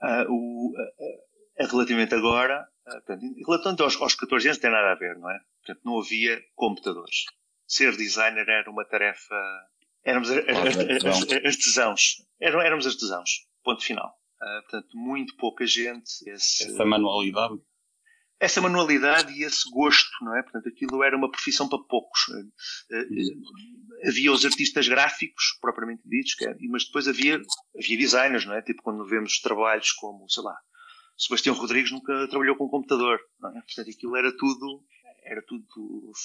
Uh, 0.00 0.30
o, 0.30 0.70
uh, 0.70 1.64
uh, 1.64 1.66
relativamente 1.68 2.14
agora, 2.14 2.64
portanto, 2.84 3.22
relativamente 3.44 3.82
aos, 3.82 4.00
aos 4.00 4.14
14 4.14 4.46
anos, 4.46 4.58
não 4.58 4.62
tem 4.62 4.70
nada 4.70 4.92
a 4.92 4.94
ver, 4.94 5.18
não 5.18 5.30
é? 5.30 5.38
Portanto, 5.64 5.84
não 5.84 5.98
havia 5.98 6.40
computadores. 6.54 7.24
Ser 7.66 7.96
designer 7.96 8.48
era 8.48 8.70
uma 8.70 8.84
tarefa 8.84 9.34
Éramos 10.06 10.30
artesãos. 11.44 12.24
Éramos 12.40 12.86
artesãos. 12.86 13.30
Ponto 13.64 13.84
final. 13.84 14.14
Uh, 14.40 14.62
portanto, 14.62 14.88
muito 14.94 15.36
pouca 15.36 15.66
gente. 15.66 16.08
Esse, 16.30 16.68
essa 16.68 16.84
manualidade? 16.84 17.54
Essa 18.38 18.60
manualidade 18.60 19.32
e 19.32 19.42
esse 19.42 19.68
gosto, 19.70 20.10
não 20.22 20.36
é? 20.36 20.42
Portanto, 20.42 20.68
aquilo 20.68 21.02
era 21.02 21.16
uma 21.16 21.30
profissão 21.30 21.68
para 21.68 21.78
poucos. 21.78 22.28
Uh, 22.28 24.08
havia 24.08 24.30
os 24.30 24.44
artistas 24.44 24.86
gráficos, 24.86 25.56
propriamente 25.60 26.02
ditos, 26.04 26.34
era, 26.42 26.56
mas 26.68 26.84
depois 26.84 27.08
havia, 27.08 27.40
havia 27.78 27.96
designers, 27.96 28.44
não 28.44 28.54
é? 28.54 28.62
Tipo 28.62 28.82
quando 28.82 29.06
vemos 29.06 29.40
trabalhos 29.40 29.92
como, 29.92 30.28
sei 30.28 30.42
lá, 30.42 30.56
Sebastião 31.16 31.54
Rodrigues 31.54 31.90
nunca 31.90 32.28
trabalhou 32.28 32.56
com 32.56 32.68
computador, 32.68 33.18
não 33.40 33.50
é? 33.50 33.62
Portanto, 33.62 33.90
aquilo 33.90 34.16
era 34.16 34.36
tudo 34.36 34.84
era 35.26 35.42
tudo 35.42 35.64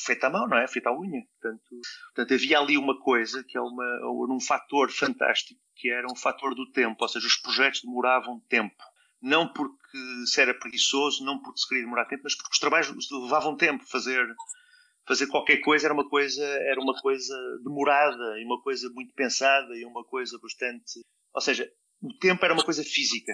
feito 0.05 0.23
à 0.25 0.29
mão, 0.29 0.47
não 0.47 0.57
é? 0.57 0.67
Feito 0.67 0.87
à 0.87 0.97
unha. 0.97 1.21
Portanto, 1.41 1.81
portanto 2.13 2.33
havia 2.33 2.59
ali 2.59 2.77
uma 2.77 2.99
coisa 2.99 3.43
que 3.43 3.57
é 3.57 3.61
uma, 3.61 3.99
um 4.29 4.39
fator 4.39 4.91
fantástico, 4.91 5.59
que 5.75 5.89
era 5.89 6.05
um 6.05 6.15
fator 6.15 6.53
do 6.53 6.71
tempo, 6.71 6.97
ou 7.01 7.09
seja, 7.09 7.25
os 7.25 7.37
projetos 7.37 7.81
demoravam 7.81 8.39
tempo. 8.47 8.75
Não 9.21 9.51
porque 9.51 9.97
se 10.25 10.41
era 10.41 10.53
preguiçoso, 10.53 11.23
não 11.23 11.39
porque 11.41 11.59
se 11.59 11.67
queria 11.67 11.83
demorar 11.83 12.05
tempo, 12.05 12.23
mas 12.23 12.35
porque 12.35 12.53
os 12.53 12.59
trabalhos 12.59 12.89
levavam 13.11 13.55
tempo. 13.55 13.83
Fazer, 13.85 14.27
fazer 15.07 15.27
qualquer 15.27 15.57
coisa 15.57 15.85
era 15.85 15.93
uma 15.93 16.09
coisa, 16.09 16.43
era 16.43 16.79
uma 16.81 16.99
coisa 16.99 17.35
demorada 17.63 18.39
e 18.39 18.45
uma 18.45 18.61
coisa 18.61 18.89
muito 18.89 19.13
pensada 19.13 19.75
e 19.75 19.85
uma 19.85 20.03
coisa 20.03 20.39
bastante. 20.41 21.05
Ou 21.33 21.41
seja, 21.41 21.71
o 22.01 22.17
tempo 22.17 22.43
era 22.43 22.53
uma 22.53 22.63
coisa 22.63 22.83
física, 22.83 23.33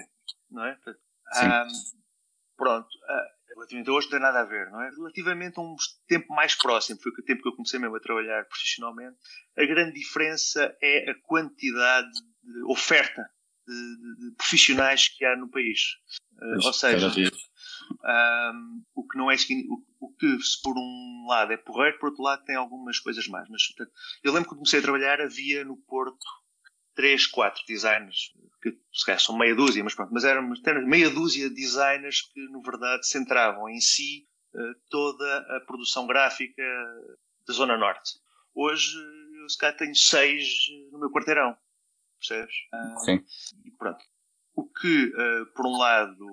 não 0.50 0.64
é? 0.64 0.74
Sim. 0.74 1.46
Ah, 1.46 1.66
pronto. 2.56 2.88
Ah, 3.08 3.26
relativamente 3.54 3.88
a 3.88 3.92
hoje 3.92 4.06
não 4.06 4.10
tem 4.12 4.20
nada 4.20 4.40
a 4.40 4.44
ver, 4.44 4.70
não 4.70 4.82
é? 4.82 4.90
Relativamente 4.90 5.58
a 5.58 5.62
um 5.62 5.74
tempo 6.06 6.32
mais 6.34 6.54
próximo, 6.54 7.00
foi 7.00 7.12
o 7.12 7.24
tempo 7.24 7.42
que 7.42 7.48
eu 7.48 7.56
comecei 7.56 7.78
mesmo 7.80 7.96
a 7.96 8.00
trabalhar 8.00 8.44
profissionalmente, 8.44 9.16
a 9.56 9.64
grande 9.64 9.98
diferença 9.98 10.76
é 10.82 11.10
a 11.10 11.14
quantidade 11.22 12.12
de 12.42 12.62
oferta 12.64 13.28
de, 13.68 13.96
de, 13.96 14.30
de 14.30 14.36
profissionais 14.36 15.08
que 15.08 15.24
há 15.24 15.36
no 15.36 15.50
país. 15.50 15.80
Uh, 16.40 16.66
ou 16.66 16.72
seja, 16.72 17.12
um, 17.90 18.82
o 18.94 19.06
que 19.06 19.18
não 19.18 19.30
é 19.30 19.36
o, 19.68 20.06
o, 20.06 20.14
que 20.14 20.40
se 20.40 20.60
por 20.62 20.76
um 20.76 21.26
lado 21.28 21.52
é 21.52 21.56
porreiro, 21.56 21.98
por 21.98 22.10
outro 22.10 22.22
lado 22.22 22.44
tem 22.44 22.56
algumas 22.56 22.98
coisas 22.98 23.26
mais. 23.28 23.48
Mas 23.48 23.66
portanto, 23.66 23.92
eu 24.22 24.32
lembro 24.32 24.44
que 24.44 24.54
quando 24.54 24.58
comecei 24.58 24.78
a 24.78 24.82
trabalhar 24.82 25.20
havia 25.20 25.64
no 25.64 25.76
Porto 25.76 26.24
três, 26.94 27.26
quatro 27.26 27.62
designers, 27.66 28.32
que 28.60 28.76
se 28.92 29.06
calhar 29.06 29.20
são 29.20 29.38
meia 29.38 29.54
dúzia, 29.54 29.84
mas 29.84 29.94
pronto, 29.94 30.12
mas 30.12 30.24
eram 30.24 30.42
meia 30.86 31.08
dúzia 31.08 31.48
de 31.48 31.54
designers 31.54 32.22
que, 32.22 32.40
na 32.48 32.60
verdade, 32.60 33.06
centravam 33.06 33.68
em 33.68 33.80
si 33.80 34.26
uh, 34.54 34.74
toda 34.90 35.38
a 35.56 35.60
produção 35.60 36.06
gráfica 36.06 36.62
da 37.46 37.54
Zona 37.54 37.76
Norte. 37.76 38.18
Hoje, 38.54 38.96
eu 39.40 39.48
se 39.48 39.56
calhar 39.58 39.76
tenho 39.76 39.94
seis 39.94 40.66
no 40.90 40.98
meu 40.98 41.10
quarteirão, 41.10 41.56
percebes? 42.18 42.54
Uh, 42.72 42.98
Sim. 43.04 43.24
E 43.64 43.70
pronto. 43.72 44.04
O 44.54 44.64
que, 44.68 45.06
uh, 45.06 45.46
por 45.54 45.66
um 45.66 45.76
lado, 45.78 46.26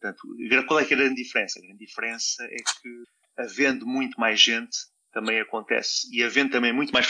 portanto, 0.00 0.66
qual 0.66 0.80
é 0.80 0.84
que 0.84 0.94
é 0.94 0.96
a 0.96 1.00
grande 1.00 1.22
diferença? 1.22 1.58
A 1.58 1.62
grande 1.62 1.84
diferença 1.84 2.44
é 2.44 2.56
que, 2.56 3.04
havendo 3.36 3.86
muito 3.86 4.18
mais 4.18 4.40
gente, 4.40 4.76
também 5.14 5.40
acontece. 5.40 6.08
E 6.12 6.22
havendo 6.22 6.50
também 6.50 6.72
muito 6.72 6.92
mais 6.92 7.06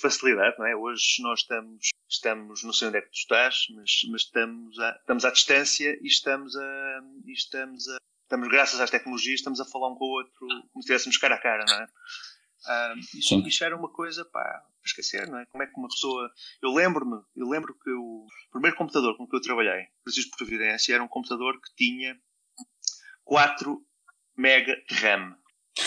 facilidade, 0.00 0.56
não 0.58 0.66
é? 0.66 0.76
Hoje 0.76 1.20
nós 1.20 1.40
estamos, 1.40 1.88
estamos 2.08 2.62
não 2.62 2.72
sei 2.72 2.88
onde 2.88 2.98
é 2.98 3.00
que 3.02 3.10
tu 3.10 3.16
estás, 3.16 3.66
mas, 3.74 3.90
mas 4.10 4.22
estamos, 4.22 4.78
a, 4.78 4.90
estamos 4.92 5.24
à 5.24 5.30
distância 5.30 5.98
e 6.00 6.06
estamos 6.06 6.56
a, 6.56 7.00
e 7.26 7.32
estamos 7.32 7.88
a, 7.88 7.96
estamos 8.22 8.48
graças 8.48 8.80
às 8.80 8.90
tecnologias, 8.90 9.40
estamos 9.40 9.60
a 9.60 9.64
falar 9.64 9.90
um 9.90 9.96
com 9.96 10.04
o 10.04 10.18
outro 10.18 10.32
como 10.38 10.62
se 10.74 10.78
estivéssemos 10.78 11.18
cara 11.18 11.34
a 11.34 11.38
cara, 11.38 11.64
não 11.66 11.82
é? 11.82 11.86
Ah, 12.68 12.94
isto, 13.14 13.48
isto, 13.48 13.64
era 13.64 13.76
uma 13.76 13.88
coisa, 13.88 14.24
para 14.26 14.62
esquecer, 14.84 15.26
não 15.26 15.38
é? 15.38 15.46
Como 15.46 15.62
é 15.62 15.66
que 15.66 15.76
uma 15.76 15.88
pessoa. 15.88 16.30
Eu 16.62 16.70
lembro-me, 16.72 17.20
eu 17.34 17.48
lembro 17.48 17.74
que 17.74 17.90
o 17.90 18.26
primeiro 18.52 18.76
computador 18.76 19.16
com 19.16 19.26
que 19.26 19.34
eu 19.34 19.40
trabalhei, 19.40 19.86
preciso 20.04 20.30
por 20.30 20.38
Providência, 20.38 20.94
era 20.94 21.02
um 21.02 21.08
computador 21.08 21.60
que 21.60 21.74
tinha 21.74 22.18
4 23.24 23.82
mega 24.36 24.76
de 24.88 24.94
RAM. 24.94 25.36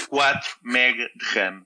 4 0.10 0.58
mega 0.64 1.10
de 1.16 1.26
RAM 1.26 1.66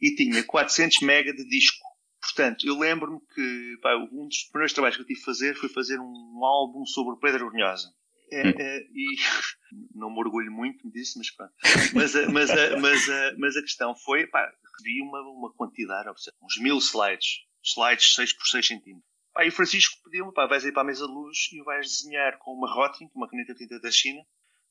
e 0.00 0.14
tinha 0.14 0.42
400 0.42 1.00
mega 1.00 1.32
de 1.32 1.46
disco. 1.46 1.86
Portanto, 2.20 2.66
eu 2.66 2.78
lembro-me 2.78 3.20
que 3.34 3.78
pá, 3.82 3.96
um 4.12 4.28
dos 4.28 4.44
primeiros 4.44 4.72
trabalhos 4.72 4.96
que 4.96 5.02
eu 5.02 5.06
tive 5.06 5.20
a 5.20 5.24
fazer 5.24 5.54
foi 5.54 5.68
fazer 5.68 5.98
um 5.98 6.44
álbum 6.44 6.84
sobre 6.84 7.14
o 7.14 7.18
Pedro 7.18 7.46
Ornhosa. 7.46 7.92
É, 8.32 8.46
hum. 8.46 8.52
é, 8.56 8.78
e 8.94 9.16
não 9.94 10.10
me 10.10 10.18
orgulho 10.18 10.52
muito 10.52 10.90
disso, 10.90 11.18
mas 11.18 11.30
pronto. 11.30 11.52
Mas, 11.94 12.16
a, 12.16 12.30
mas, 12.30 12.50
mas, 12.80 13.06
mas 13.38 13.56
a 13.56 13.62
questão 13.62 13.94
foi, 13.96 14.26
pá, 14.26 14.50
vi 14.82 15.02
uma, 15.02 15.20
uma 15.22 15.52
quantidade, 15.52 16.08
uns 16.42 16.58
mil 16.60 16.78
slides, 16.78 17.44
slides 17.62 18.14
6 18.14 18.32
por 18.34 18.46
6 18.46 18.66
centímetros. 18.66 19.10
Pá, 19.32 19.44
e 19.44 19.48
o 19.48 19.52
Francisco 19.52 19.96
pediu-me, 20.04 20.32
pá, 20.32 20.46
vais 20.46 20.64
aí 20.64 20.72
para 20.72 20.82
a 20.82 20.86
mesa 20.86 21.06
de 21.06 21.12
luz 21.12 21.48
e 21.52 21.62
vais 21.62 21.86
desenhar 21.86 22.38
com 22.38 22.52
uma 22.52 22.72
Rotring, 22.72 23.08
uma 23.14 23.28
caneta 23.28 23.54
tinta 23.54 23.78
da 23.80 23.90
China, 23.90 24.20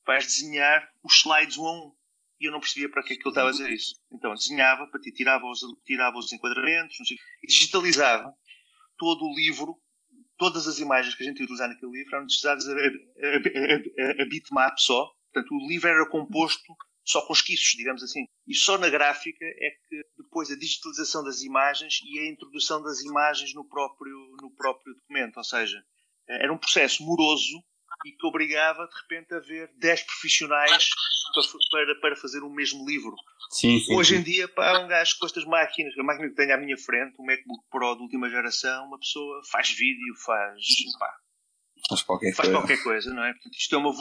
vais 0.06 0.24
desenhar 0.24 0.88
os 1.02 1.18
slides 1.20 1.56
um 1.56 1.66
a 1.66 1.72
um 1.72 1.94
e 2.40 2.46
eu 2.46 2.52
não 2.52 2.60
percebia 2.60 2.88
para 2.88 3.02
que 3.02 3.12
é 3.12 3.16
que 3.16 3.22
ele 3.22 3.28
estava 3.28 3.48
a 3.48 3.52
dizer 3.52 3.70
isso. 3.70 3.94
Então 4.10 4.34
desenhava, 4.34 4.86
para 4.86 5.00
ti, 5.00 5.12
tirava 5.12 5.44
os, 5.46 5.60
tirava 5.84 6.18
os 6.18 6.32
enquadramentos, 6.32 6.96
sei, 7.06 7.18
e 7.42 7.46
digitalizava 7.46 8.34
todo 8.96 9.24
o 9.24 9.34
livro, 9.34 9.78
todas 10.40 10.66
as 10.66 10.78
imagens 10.78 11.14
que 11.14 11.22
a 11.22 11.26
gente 11.26 11.36
ia 11.36 11.44
utilizar 11.44 11.68
naquele 11.68 11.92
livro 11.92 12.16
eram 12.16 12.24
digitalizadas 12.24 12.66
a, 12.66 12.72
a, 12.72 14.20
a, 14.20 14.22
a, 14.22 14.24
bitmap 14.24 14.74
só. 14.78 15.06
Portanto, 15.30 15.54
o 15.54 15.68
livro 15.68 15.86
era 15.86 16.08
composto 16.08 16.74
só 17.04 17.20
com 17.26 17.34
esquiços, 17.34 17.74
digamos 17.76 18.02
assim. 18.02 18.24
E 18.48 18.54
só 18.54 18.78
na 18.78 18.88
gráfica 18.88 19.44
é 19.44 19.70
que 19.86 20.02
depois 20.16 20.50
a 20.50 20.56
digitalização 20.56 21.22
das 21.22 21.42
imagens 21.42 22.00
e 22.02 22.18
a 22.20 22.30
introdução 22.30 22.82
das 22.82 23.02
imagens 23.02 23.54
no 23.54 23.68
próprio, 23.68 24.16
no 24.40 24.50
próprio 24.56 24.94
documento. 24.94 25.36
Ou 25.36 25.44
seja, 25.44 25.84
era 26.26 26.50
um 26.50 26.58
processo 26.58 27.04
moroso 27.04 27.62
e 28.04 28.12
que 28.12 28.26
obrigava 28.26 28.86
de 28.86 28.94
repente 29.02 29.34
a 29.34 29.40
ver 29.40 29.70
10 29.76 30.02
profissionais 30.02 30.88
para, 31.70 31.94
para 32.00 32.16
fazer 32.16 32.42
o 32.42 32.50
mesmo 32.50 32.86
livro. 32.86 33.14
Sim, 33.50 33.78
sim, 33.80 33.94
Hoje 33.94 34.16
em 34.16 34.22
dia, 34.22 34.48
para 34.48 34.80
um 34.80 34.88
gajo 34.88 35.18
com 35.18 35.26
estas 35.26 35.44
máquinas, 35.44 35.96
a 35.98 36.02
máquina 36.02 36.28
que 36.28 36.36
tenho 36.36 36.54
à 36.54 36.56
minha 36.56 36.76
frente, 36.78 37.20
um 37.20 37.26
MacBook 37.26 37.64
Pro 37.70 37.96
de 37.96 38.02
última 38.02 38.30
geração, 38.30 38.86
uma 38.86 38.98
pessoa 38.98 39.42
faz 39.50 39.70
vídeo, 39.70 40.14
faz. 40.24 40.62
Pá, 40.98 41.16
faz 41.88 42.02
qualquer 42.02 42.34
faz 42.34 42.48
coisa. 42.48 42.60
qualquer 42.60 42.82
coisa, 42.82 43.14
não 43.14 43.24
é? 43.24 43.32
Portanto, 43.32 43.54
isto 43.54 43.74
é 43.74 43.78
uma. 43.78 43.92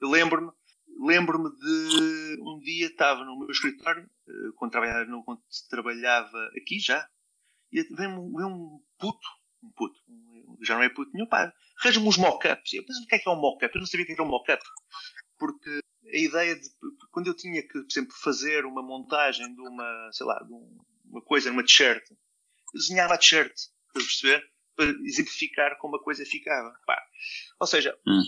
Eu 0.00 0.08
lembro-me. 0.08 0.50
Lembro-me 0.96 1.50
de 1.50 2.38
um 2.40 2.60
dia 2.60 2.86
estava 2.86 3.24
no 3.24 3.36
meu 3.36 3.50
escritório, 3.50 4.08
eh, 4.28 4.32
quando 4.54 4.70
trabalhava, 4.70 5.22
quando 5.24 5.40
trabalhava 5.68 6.50
aqui 6.56 6.78
já, 6.78 7.04
e 7.72 7.82
vem 7.82 8.06
um, 8.06 8.32
vem 8.32 8.46
um 8.46 8.80
puto, 8.96 9.26
um 9.64 9.72
puto, 9.72 9.98
já 10.62 10.74
não 10.74 10.82
é 10.82 10.88
puto 10.88 11.10
nenhum, 11.12 11.28
pá, 11.28 11.52
arranja-me 11.80 12.08
uns 12.08 12.16
mock-ups. 12.16 12.72
Eu, 12.72 12.84
mas 12.86 12.96
o 12.98 13.06
que 13.06 13.14
é 13.14 13.18
que 13.18 13.28
é 13.28 13.32
um 13.32 13.40
mock-up? 13.40 13.74
Eu 13.74 13.80
não 13.80 13.86
sabia 13.86 14.04
o 14.04 14.06
que 14.06 14.12
era 14.12 14.22
um 14.22 14.28
mock-up. 14.28 14.62
Porque 15.38 15.80
a 16.12 16.18
ideia 16.18 16.54
de. 16.54 16.68
Quando 17.10 17.28
eu 17.28 17.34
tinha 17.34 17.62
que, 17.62 17.72
por 17.72 17.86
exemplo, 17.90 18.14
fazer 18.22 18.64
uma 18.64 18.82
montagem 18.82 19.52
de 19.54 19.60
uma, 19.60 20.10
sei 20.12 20.26
lá, 20.26 20.38
de 20.42 20.52
uma 21.04 21.22
coisa 21.22 21.50
numa 21.50 21.64
t-shirt, 21.64 22.02
eu 22.10 22.80
desenhava 22.80 23.14
a 23.14 23.18
t-shirt, 23.18 23.54
para 23.92 24.02
perceber? 24.02 24.44
Para 24.76 24.86
exemplificar 25.04 25.78
como 25.78 25.96
a 25.96 26.02
coisa 26.02 26.24
ficava. 26.24 26.74
Pá. 26.86 27.00
Ou 27.60 27.66
seja, 27.66 27.96
hum. 28.06 28.22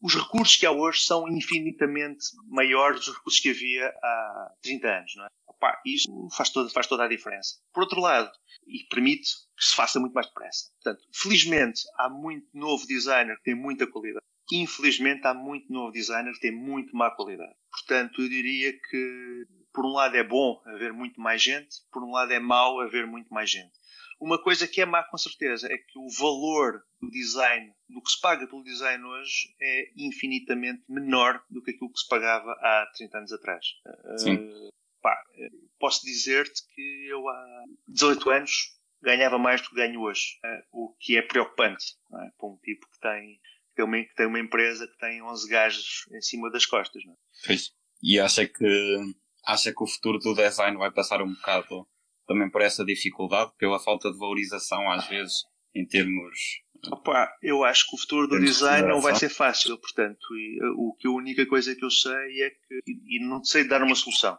Os 0.00 0.14
recursos 0.14 0.56
que 0.56 0.66
há 0.66 0.70
hoje 0.70 1.00
são 1.00 1.28
infinitamente 1.28 2.26
maiores 2.46 3.04
dos 3.04 3.16
recursos 3.16 3.40
que 3.40 3.50
havia 3.50 3.88
há 3.88 4.52
30 4.62 4.88
anos, 4.88 5.12
não 5.16 5.24
é? 5.24 5.28
Pá, 5.60 5.80
isso 5.84 6.06
faz 6.36 6.50
toda, 6.50 6.70
faz 6.70 6.86
toda 6.86 7.04
a 7.04 7.08
diferença. 7.08 7.56
Por 7.74 7.82
outro 7.82 8.00
lado, 8.00 8.30
e 8.68 8.84
permite 8.88 9.30
que 9.56 9.64
se 9.64 9.74
faça 9.74 9.98
muito 9.98 10.12
mais 10.12 10.28
depressa. 10.28 10.70
Portanto, 10.74 11.04
felizmente 11.12 11.82
há 11.96 12.08
muito 12.08 12.46
novo 12.54 12.86
designer 12.86 13.36
que 13.38 13.44
tem 13.44 13.54
muita 13.56 13.86
qualidade. 13.86 14.24
Infelizmente 14.52 15.26
há 15.26 15.34
muito 15.34 15.72
novo 15.72 15.90
designer 15.90 16.32
que 16.34 16.40
tem 16.40 16.52
muito 16.52 16.96
má 16.96 17.10
qualidade. 17.10 17.54
Portanto, 17.70 18.22
eu 18.22 18.28
diria 18.28 18.72
que 18.72 19.46
por 19.72 19.84
um 19.84 19.92
lado 19.92 20.16
é 20.16 20.22
bom 20.22 20.62
haver 20.66 20.92
muito 20.92 21.20
mais 21.20 21.42
gente, 21.42 21.76
por 21.92 22.02
um 22.02 22.10
lado 22.10 22.32
é 22.32 22.38
mau 22.38 22.80
haver 22.80 23.06
muito 23.06 23.32
mais 23.32 23.50
gente. 23.50 23.72
Uma 24.20 24.42
coisa 24.42 24.66
que 24.66 24.80
é 24.80 24.86
má 24.86 25.04
com 25.04 25.16
certeza 25.16 25.72
é 25.72 25.78
que 25.78 25.98
o 25.98 26.08
valor 26.08 26.82
do 27.00 27.08
design, 27.10 27.72
do 27.88 28.02
que 28.02 28.10
se 28.10 28.20
paga 28.20 28.46
pelo 28.48 28.64
design 28.64 29.04
hoje, 29.04 29.54
é 29.60 29.90
infinitamente 29.96 30.82
menor 30.88 31.42
do 31.48 31.62
que 31.62 31.70
aquilo 31.70 31.92
que 31.92 32.00
se 32.00 32.08
pagava 32.08 32.50
há 32.52 32.90
30 32.96 33.18
anos 33.18 33.32
atrás. 33.32 33.64
Sim. 34.16 34.34
Uh, 34.34 34.68
pá, 35.00 35.16
posso 35.78 36.04
dizer-te 36.04 36.62
que 36.74 37.06
eu 37.08 37.28
há 37.28 37.64
18 37.86 38.30
anos 38.30 38.78
ganhava 39.00 39.38
mais 39.38 39.62
do 39.62 39.68
que 39.68 39.76
ganho 39.76 40.00
hoje, 40.00 40.38
uh, 40.44 40.64
o 40.72 40.96
que 40.98 41.16
é 41.16 41.22
preocupante 41.22 41.94
é? 42.12 42.30
para 42.36 42.48
um 42.48 42.56
tipo 42.56 42.90
que 42.90 42.98
tem, 43.00 43.36
que 43.36 43.76
tem, 43.76 43.84
uma, 43.84 43.98
que 43.98 44.14
tem 44.16 44.26
uma 44.26 44.40
empresa 44.40 44.88
que 44.88 44.98
tem 44.98 45.22
11 45.22 45.48
gajos 45.48 46.06
em 46.12 46.20
cima 46.20 46.50
das 46.50 46.66
costas. 46.66 47.04
Não 47.04 47.12
é? 47.12 47.16
Pois. 47.46 47.72
E 48.02 48.18
acha 48.18 48.46
que, 48.46 49.14
acha 49.44 49.72
que 49.72 49.82
o 49.82 49.86
futuro 49.86 50.18
do 50.18 50.34
design 50.34 50.76
vai 50.76 50.90
passar 50.90 51.22
um 51.22 51.32
bocado 51.32 51.86
também 52.28 52.48
por 52.48 52.62
essa 52.62 52.84
dificuldade, 52.84 53.50
pela 53.58 53.80
falta 53.80 54.12
de 54.12 54.18
valorização 54.18 54.88
às 54.90 55.08
vezes 55.08 55.34
em 55.74 55.84
termos 55.84 56.62
Opa, 56.92 57.28
eu 57.42 57.64
acho 57.64 57.88
que 57.88 57.96
o 57.96 57.98
futuro 57.98 58.28
do 58.28 58.38
design 58.38 58.86
não 58.86 59.00
vai 59.00 59.12
ser 59.16 59.28
fácil, 59.28 59.76
portanto, 59.78 60.24
e, 60.36 60.60
uh, 60.62 60.88
o 60.88 60.94
que 60.94 61.08
a 61.08 61.10
única 61.10 61.44
coisa 61.44 61.74
que 61.74 61.84
eu 61.84 61.90
sei 61.90 62.42
é 62.42 62.50
que, 62.50 62.80
e, 62.86 63.16
e 63.16 63.26
não 63.26 63.42
sei 63.42 63.66
dar 63.66 63.82
uma 63.82 63.96
solução 63.96 64.38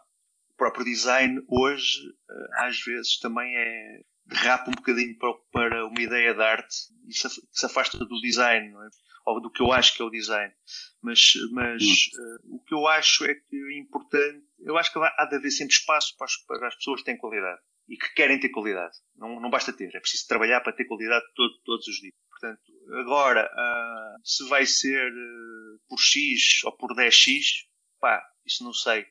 próprio 0.60 0.84
design 0.84 1.42
hoje, 1.48 2.00
eh, 2.30 2.66
às 2.66 2.78
vezes, 2.84 3.18
também 3.18 3.56
é 3.56 4.00
derrapa 4.26 4.68
um 4.68 4.74
bocadinho 4.74 5.16
para, 5.50 5.86
uma 5.86 6.02
ideia 6.02 6.34
de 6.34 6.42
arte 6.42 6.76
e 7.08 7.14
se 7.14 7.64
afasta 7.66 7.98
do 7.98 8.20
design, 8.20 8.68
é? 8.68 8.88
ou 9.24 9.40
do 9.40 9.50
que 9.50 9.62
eu 9.62 9.72
acho 9.72 9.96
que 9.96 10.02
é 10.02 10.04
o 10.04 10.10
design. 10.10 10.52
Mas, 11.02 11.32
mas 11.52 11.82
uh, 11.82 12.56
o 12.56 12.62
que 12.62 12.74
eu 12.74 12.86
acho 12.86 13.24
é 13.24 13.34
que 13.34 13.56
é 13.56 13.78
importante, 13.78 14.44
eu 14.60 14.76
acho 14.76 14.92
que 14.92 14.98
há 14.98 15.26
de 15.30 15.36
haver 15.36 15.50
sempre 15.50 15.74
espaço 15.74 16.14
para 16.18 16.26
as, 16.26 16.36
para 16.36 16.68
as 16.68 16.76
pessoas 16.76 17.00
que 17.00 17.06
têm 17.06 17.16
qualidade 17.16 17.60
e 17.90 17.96
que 17.96 18.14
querem 18.14 18.38
ter 18.38 18.48
qualidade. 18.50 18.96
Não, 19.16 19.40
não 19.40 19.50
basta 19.50 19.72
ter, 19.72 19.94
é 19.94 20.00
preciso 20.00 20.26
trabalhar 20.28 20.60
para 20.60 20.72
ter 20.72 20.84
qualidade 20.84 21.24
todo, 21.34 21.52
todos 21.64 21.86
os 21.88 21.96
dias. 21.96 22.14
Portanto, 22.30 22.62
agora, 23.00 23.44
uh, 23.44 24.20
se 24.24 24.48
vai 24.48 24.64
ser 24.64 25.12
uh, 25.12 25.80
por 25.88 25.98
X 25.98 26.64
ou 26.64 26.76
por 26.76 26.94
10X, 26.94 27.66
pá, 28.00 28.22
isso 28.46 28.62
não 28.62 28.72
sei. 28.72 29.04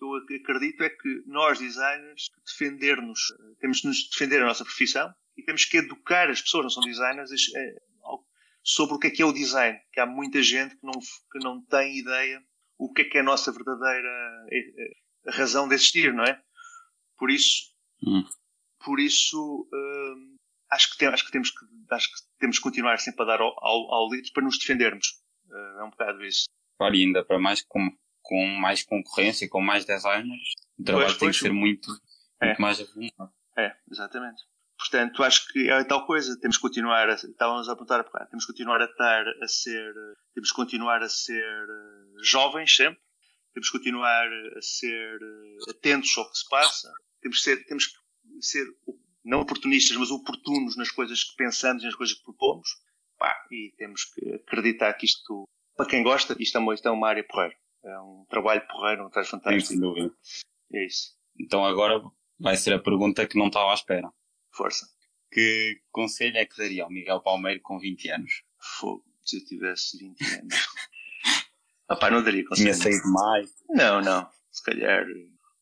O 0.00 0.26
que 0.26 0.34
eu 0.34 0.36
acredito 0.40 0.84
é 0.84 0.90
que 0.90 1.22
nós, 1.26 1.58
designers, 1.58 2.28
defender-nos, 2.44 3.20
temos 3.58 3.78
de 3.78 3.88
nos 3.88 4.08
defender 4.10 4.42
a 4.42 4.46
nossa 4.46 4.64
profissão 4.64 5.10
e 5.36 5.42
temos 5.42 5.64
que 5.64 5.78
educar 5.78 6.30
as 6.30 6.42
pessoas, 6.42 6.64
não 6.64 6.70
são 6.70 6.82
designers, 6.84 7.30
é, 7.56 7.74
sobre 8.62 8.96
o 8.96 8.98
que 8.98 9.06
é 9.06 9.10
que 9.10 9.22
é 9.22 9.24
o 9.24 9.32
design. 9.32 9.78
Que 9.92 10.00
há 10.00 10.06
muita 10.06 10.42
gente 10.42 10.76
que 10.76 10.84
não, 10.84 10.92
que 10.92 11.38
não 11.42 11.64
tem 11.64 11.98
ideia 11.98 12.42
o 12.78 12.92
que 12.92 13.02
é 13.02 13.04
que 13.04 13.18
é 13.18 13.20
a 13.20 13.24
nossa 13.24 13.52
verdadeira 13.52 14.08
é, 14.50 14.58
é, 14.58 15.30
razão 15.30 15.68
de 15.68 15.74
existir, 15.74 16.12
não 16.12 16.24
é? 16.24 16.40
Por 17.18 17.30
isso, 17.30 17.74
hum. 18.02 18.24
por 18.84 19.00
isso 19.00 19.68
hum, 19.72 20.36
acho, 20.70 20.90
que 20.90 20.98
tem, 20.98 21.08
acho, 21.08 21.24
que 21.24 21.32
temos 21.32 21.50
que, 21.50 21.66
acho 21.90 22.08
que 22.08 22.16
temos 22.38 22.56
que 22.58 22.62
continuar 22.62 22.98
sempre 22.98 23.22
a 23.22 23.26
dar 23.26 23.40
ao, 23.40 23.52
ao, 23.64 23.94
ao 23.94 24.08
para 24.32 24.44
nos 24.44 24.58
defendermos. 24.58 25.22
Uh, 25.48 25.80
é 25.80 25.84
um 25.84 25.90
bocado 25.90 26.24
isso. 26.24 26.46
Claro, 26.76 26.94
e 26.94 27.04
ainda 27.04 27.24
para 27.24 27.38
mais 27.38 27.62
como 27.62 27.90
com 28.26 28.44
mais 28.60 28.82
concorrência, 28.82 29.48
com 29.48 29.60
mais 29.60 29.84
designers, 29.84 30.54
o 30.78 30.82
trabalho 30.82 31.06
pois, 31.06 31.18
tem 31.18 31.28
pois, 31.28 31.36
que 31.38 31.42
ser 31.44 31.52
muito, 31.52 31.90
é. 32.40 32.46
muito 32.46 32.60
mais. 32.60 32.80
É, 33.56 33.76
exatamente. 33.90 34.42
Portanto, 34.78 35.22
acho 35.22 35.48
que 35.48 35.70
é 35.70 35.84
tal 35.84 36.04
coisa. 36.04 36.38
Temos 36.40 36.56
que 36.56 36.62
continuar, 36.62 37.08
a, 37.08 37.14
estávamos 37.14 37.68
a 37.68 37.72
apontar 37.72 38.04
temos 38.28 38.44
que 38.44 38.52
continuar 38.52 38.82
a 38.82 38.84
estar 38.84 39.24
a 39.42 39.48
ser, 39.48 39.94
temos 40.34 40.50
que 40.50 40.56
continuar 40.56 41.02
a 41.02 41.08
ser 41.08 41.42
eh, 41.42 42.22
jovens 42.22 42.76
sempre, 42.76 43.00
temos 43.54 43.70
que 43.70 43.78
continuar 43.78 44.28
a 44.28 44.60
ser 44.60 45.18
eh, 45.22 45.70
atentos 45.70 46.12
ao 46.18 46.30
que 46.30 46.36
se 46.36 46.48
passa, 46.48 46.92
temos 47.20 47.38
que 47.38 47.44
ser, 47.44 47.64
temos 47.66 47.86
que 47.86 47.96
ser 48.40 48.66
não 49.24 49.40
oportunistas, 49.40 49.96
mas 49.96 50.10
oportunos 50.10 50.76
nas 50.76 50.90
coisas 50.90 51.24
que 51.24 51.36
pensamos 51.36 51.82
e 51.82 51.86
nas 51.86 51.94
coisas 51.94 52.16
que 52.16 52.22
propomos. 52.22 52.68
Pá, 53.18 53.34
e 53.50 53.74
temos 53.76 54.04
que 54.04 54.34
acreditar 54.34 54.92
que 54.94 55.06
isto, 55.06 55.48
para 55.76 55.86
quem 55.86 56.02
gosta, 56.02 56.36
isto 56.38 56.56
é 56.56 56.60
uma, 56.60 56.74
isto 56.74 56.86
é 56.86 56.90
uma 56.90 57.08
área 57.08 57.24
porreira. 57.24 57.56
É 57.84 58.00
um 58.00 58.24
trabalho 58.28 58.66
porreiro, 58.68 59.06
um 59.06 59.10
trabalho 59.10 59.30
fantástico. 59.30 59.66
Sem 59.66 59.80
dúvida. 59.80 60.12
É 60.72 60.86
isso. 60.86 61.16
Então 61.38 61.64
agora 61.64 62.00
vai 62.38 62.56
ser 62.56 62.72
a 62.74 62.78
pergunta 62.78 63.26
que 63.26 63.38
não 63.38 63.48
estava 63.48 63.70
à 63.70 63.74
espera. 63.74 64.10
Força. 64.52 64.86
Que 65.30 65.80
conselho 65.90 66.36
é 66.36 66.46
que 66.46 66.56
daria 66.56 66.84
ao 66.84 66.90
Miguel 66.90 67.20
Palmeiro 67.20 67.60
com 67.62 67.78
20 67.78 68.10
anos? 68.10 68.42
Fogo, 68.58 69.04
se 69.24 69.38
eu 69.38 69.44
tivesse 69.44 69.98
20 69.98 70.22
anos. 70.40 70.54
pá, 72.00 72.10
não 72.10 72.22
daria 72.22 72.44
conselho. 72.44 72.72
Tinha 72.72 72.74
saído 72.74 73.12
mais? 73.12 73.50
Não, 73.68 74.00
não. 74.00 74.28
Se 74.50 74.62
calhar, 74.62 75.04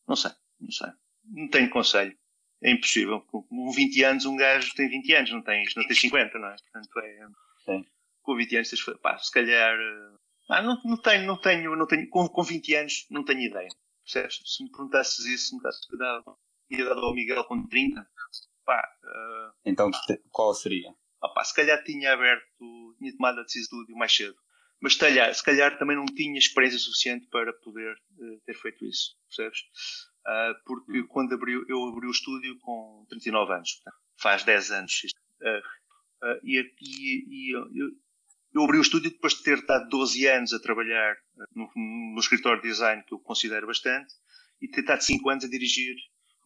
não 0.07 0.15
sei, 0.15 0.31
não 0.59 0.71
sei. 0.71 0.89
Não 1.29 1.47
tenho 1.49 1.69
conselho. 1.69 2.15
É 2.61 2.71
impossível. 2.71 3.21
Com 3.21 3.71
20 3.71 4.03
anos, 4.03 4.25
um 4.25 4.35
gajo 4.35 4.73
tem 4.75 4.89
20 4.89 5.13
anos, 5.13 5.31
não 5.31 5.41
tem, 5.41 5.63
não 5.75 5.85
tem 5.85 5.95
50, 5.95 6.39
não 6.39 6.47
é? 6.47 6.55
Portanto, 6.55 6.99
é. 6.99 7.27
Sim. 7.65 7.85
Com 8.21 8.35
20 8.35 8.55
anos, 8.55 8.85
pá, 9.01 9.17
se 9.17 9.31
calhar. 9.31 9.77
Ah, 10.49 10.61
não, 10.61 10.79
não 10.83 10.97
tenho, 10.97 11.25
não 11.25 11.37
tenho, 11.39 11.75
não 11.75 11.87
tenho. 11.87 12.09
Com, 12.09 12.27
com 12.27 12.43
20 12.43 12.75
anos, 12.75 13.05
não 13.09 13.23
tenho 13.23 13.41
ideia. 13.41 13.69
Percebes? 14.03 14.41
Se 14.45 14.63
me 14.63 14.69
perguntasses 14.69 15.25
isso, 15.25 15.49
se 15.49 15.55
me 15.55 15.61
desse 15.61 15.87
ia 16.69 16.85
dar 16.85 16.97
ao 16.97 17.13
Miguel 17.13 17.43
com 17.43 17.67
30, 17.67 18.07
pá. 18.65 18.87
Uh, 19.03 19.53
então, 19.65 19.91
qual 20.31 20.53
seria? 20.53 20.93
Ah, 21.21 21.29
pá, 21.29 21.43
se 21.43 21.53
calhar 21.53 21.83
tinha 21.83 22.13
aberto, 22.13 22.45
tinha 22.97 23.15
tomado 23.15 23.39
a 23.39 23.43
decisão 23.43 23.83
do 23.85 23.95
mais 23.95 24.15
cedo. 24.15 24.35
Mas 24.81 24.93
se 24.93 24.99
calhar, 24.99 25.33
se 25.33 25.43
calhar 25.43 25.77
também 25.77 25.95
não 25.95 26.05
tinha 26.05 26.37
experiência 26.37 26.79
suficiente 26.79 27.27
para 27.27 27.53
poder 27.53 27.93
uh, 27.93 28.41
ter 28.45 28.55
feito 28.55 28.85
isso, 28.85 29.15
percebes? 29.27 29.59
Uh, 30.25 30.55
porque 30.65 31.01
hum. 31.01 31.07
quando 31.07 31.33
abri, 31.33 31.53
eu 31.53 31.83
abri 31.87 32.07
o 32.07 32.11
estúdio 32.11 32.57
com 32.59 33.05
39 33.09 33.53
anos, 33.53 33.81
faz 34.17 34.43
10 34.43 34.71
anos. 34.71 35.01
Uh, 35.41 36.39
e, 36.43 36.59
e, 36.81 37.25
e 37.29 37.55
eu, 37.55 37.91
eu, 38.53 38.63
abri 38.63 38.79
o 38.79 38.81
estúdio 38.81 39.11
depois 39.11 39.35
de 39.35 39.43
ter 39.43 39.59
estado 39.59 39.87
12 39.89 40.25
anos 40.27 40.53
a 40.53 40.59
trabalhar 40.59 41.15
no, 41.55 41.69
no 41.75 42.19
escritório 42.19 42.61
de 42.61 42.67
design, 42.67 43.03
que 43.03 43.13
eu 43.13 43.19
considero 43.19 43.67
bastante, 43.67 44.13
e 44.59 44.67
ter 44.67 44.81
estado 44.81 45.01
5 45.01 45.29
anos 45.29 45.45
a 45.45 45.49
dirigir 45.49 45.95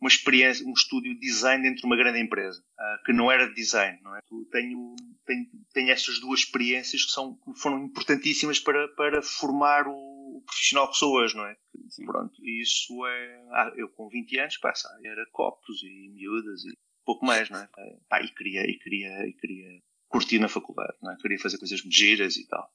uma 0.02 0.10
experiência, 0.10 0.65
um 0.65 0.74
estúdio 0.74 1.13
de 1.13 1.20
design 1.20 1.62
dentro 1.63 1.82
de 1.82 1.86
uma 1.86 1.98
grande 1.98 2.20
empresa, 2.20 2.62
uh, 2.62 3.04
que 3.06 3.13
não 3.13 3.32
era 3.32 3.48
de 3.48 3.54
design, 3.54 4.00
não 4.02 4.15
é? 4.15 4.22
Tenho, 4.52 4.96
tenho, 5.26 5.48
tenho 5.74 5.92
essas 5.92 6.20
duas 6.20 6.42
experiências 6.42 7.06
que 7.06 7.12
são, 7.12 7.38
foram 7.58 7.84
importantíssimas 7.84 8.60
para, 8.60 8.88
para 8.89 9.22
formar 9.22 9.88
o 9.88 10.09
profissional 10.41 10.91
hoje, 11.02 11.36
não 11.36 11.45
é? 11.45 11.58
Sim. 11.89 12.06
Pronto, 12.06 12.34
isso 12.45 13.06
é. 13.06 13.47
Ah, 13.52 13.71
eu 13.75 13.89
com 13.89 14.10
20 14.10 14.39
anos, 14.39 14.58
pá, 14.58 14.73
era 15.04 15.25
copos 15.32 15.84
e 15.84 16.10
miúdas 16.10 16.63
e 16.65 16.78
pouco 17.06 17.25
mais, 17.25 17.49
não 17.49 17.60
é? 17.60 17.69
Pá, 18.08 18.21
e 18.21 18.30
queria, 18.30 18.62
e 18.69 18.78
queria, 18.78 19.28
e 19.28 19.34
queria 19.34 19.82
curtir 20.10 20.39
na 20.39 20.49
faculdade, 20.49 20.97
não 21.02 21.12
é? 21.12 21.17
Queria 21.17 21.39
fazer 21.39 21.58
coisas 21.58 21.82
muito 21.82 21.95
giras 21.95 22.36
e 22.36 22.47
tal. 22.47 22.69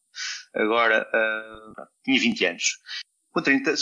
Agora, 0.55 1.07
uh, 1.09 1.87
tinha 2.05 2.18
20 2.18 2.46
anos. 2.46 2.79
Com 3.33 3.42
30, 3.42 3.74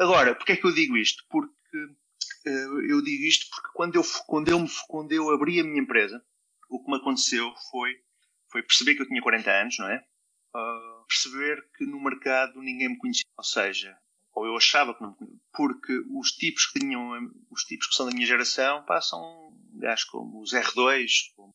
agora, 0.00 0.34
porquê 0.34 0.52
é 0.52 0.56
que 0.56 0.66
eu 0.66 0.74
digo 0.74 0.96
isto? 0.96 1.24
Porque 1.30 1.78
uh, 1.78 2.80
eu 2.88 3.02
digo 3.02 3.24
isto 3.24 3.46
porque 3.50 3.68
quando 3.74 3.96
eu, 3.96 4.02
quando, 4.26 4.48
eu, 4.48 4.66
quando 4.86 5.12
eu 5.12 5.30
abri 5.30 5.58
a 5.60 5.64
minha 5.64 5.80
empresa, 5.80 6.22
o 6.68 6.82
que 6.82 6.90
me 6.90 6.98
aconteceu 6.98 7.52
foi, 7.70 7.94
foi 8.50 8.62
perceber 8.62 8.94
que 8.94 9.02
eu 9.02 9.08
tinha 9.08 9.22
40 9.22 9.50
anos, 9.50 9.78
não 9.78 9.88
é? 9.88 10.04
Uh, 10.54 11.06
perceber 11.06 11.64
que 11.76 11.84
no 11.84 12.02
mercado 12.02 12.60
ninguém 12.60 12.90
me 12.90 12.98
conhecia. 12.98 13.26
Ou 13.36 13.44
seja, 13.44 13.96
ou 14.34 14.46
eu 14.46 14.56
achava 14.56 14.94
que 14.94 15.02
não 15.02 15.10
me 15.10 15.16
conhecia. 15.16 15.40
Porque 15.52 16.02
os 16.10 16.32
tipos 16.32 16.66
que 16.66 16.80
tinham, 16.80 17.30
os 17.50 17.64
tipos 17.64 17.88
que 17.88 17.94
são 17.94 18.06
da 18.06 18.12
minha 18.12 18.26
geração, 18.26 18.84
pá, 18.84 19.00
são 19.00 19.52
gajos 19.74 20.04
como 20.04 20.40
os 20.40 20.52
R2, 20.52 21.08
como, 21.36 21.54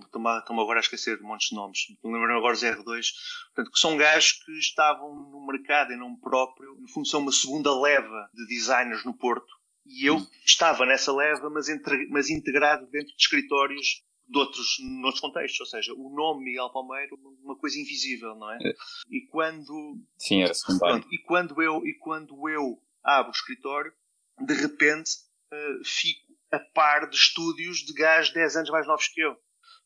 estou-me 0.00 0.62
agora 0.62 0.78
a 0.78 0.80
esquecer 0.80 1.18
de 1.18 1.22
montes 1.22 1.48
de 1.50 1.54
nomes, 1.54 1.78
me 2.02 2.12
lembro 2.12 2.36
agora 2.36 2.54
os 2.54 2.62
R2, 2.62 3.06
portanto, 3.54 3.72
que 3.72 3.78
são 3.78 3.96
gajos 3.96 4.32
que 4.44 4.52
estavam 4.52 5.14
no 5.14 5.46
mercado 5.46 5.92
em 5.92 5.98
nome 5.98 6.18
próprio, 6.20 6.74
no 6.80 6.88
fundo 6.88 7.06
são 7.06 7.20
uma 7.20 7.32
segunda 7.32 7.78
leva 7.78 8.30
de 8.32 8.46
designers 8.46 9.04
no 9.04 9.16
Porto, 9.16 9.52
e 9.84 10.06
eu 10.06 10.16
hum. 10.16 10.26
estava 10.46 10.86
nessa 10.86 11.12
leva, 11.12 11.50
mas, 11.50 11.68
entre, 11.68 12.06
mas 12.08 12.30
integrado 12.30 12.86
dentro 12.86 13.14
de 13.14 13.22
escritórios 13.22 14.02
de 14.32 14.38
outros, 14.38 14.76
noutros 14.80 15.20
contextos, 15.20 15.60
ou 15.60 15.66
seja, 15.66 15.92
o 15.92 16.08
nome 16.14 16.44
Miguel 16.44 16.70
Palmeiro 16.70 17.16
uma 17.42 17.56
coisa 17.56 17.78
invisível, 17.78 18.34
não 18.34 18.50
é? 18.50 18.58
é. 18.62 18.74
E 19.10 19.26
quando 19.26 20.00
sim 20.18 20.42
era 20.42 20.54
secundário. 20.54 21.00
Pronto, 21.00 21.14
e 21.14 21.18
quando 21.18 21.62
eu 21.62 21.86
e 21.86 21.94
quando 21.98 22.48
eu 22.48 22.82
abro 23.04 23.30
o 23.30 23.34
escritório, 23.34 23.92
de 24.40 24.54
repente 24.54 25.10
uh, 25.52 25.84
fico 25.84 26.32
a 26.50 26.58
par 26.58 27.08
de 27.08 27.16
estúdios 27.16 27.78
de 27.78 27.92
gajos 27.92 28.32
10 28.32 28.56
anos 28.56 28.70
mais 28.70 28.86
novos 28.86 29.08
que 29.08 29.20
eu. 29.20 29.36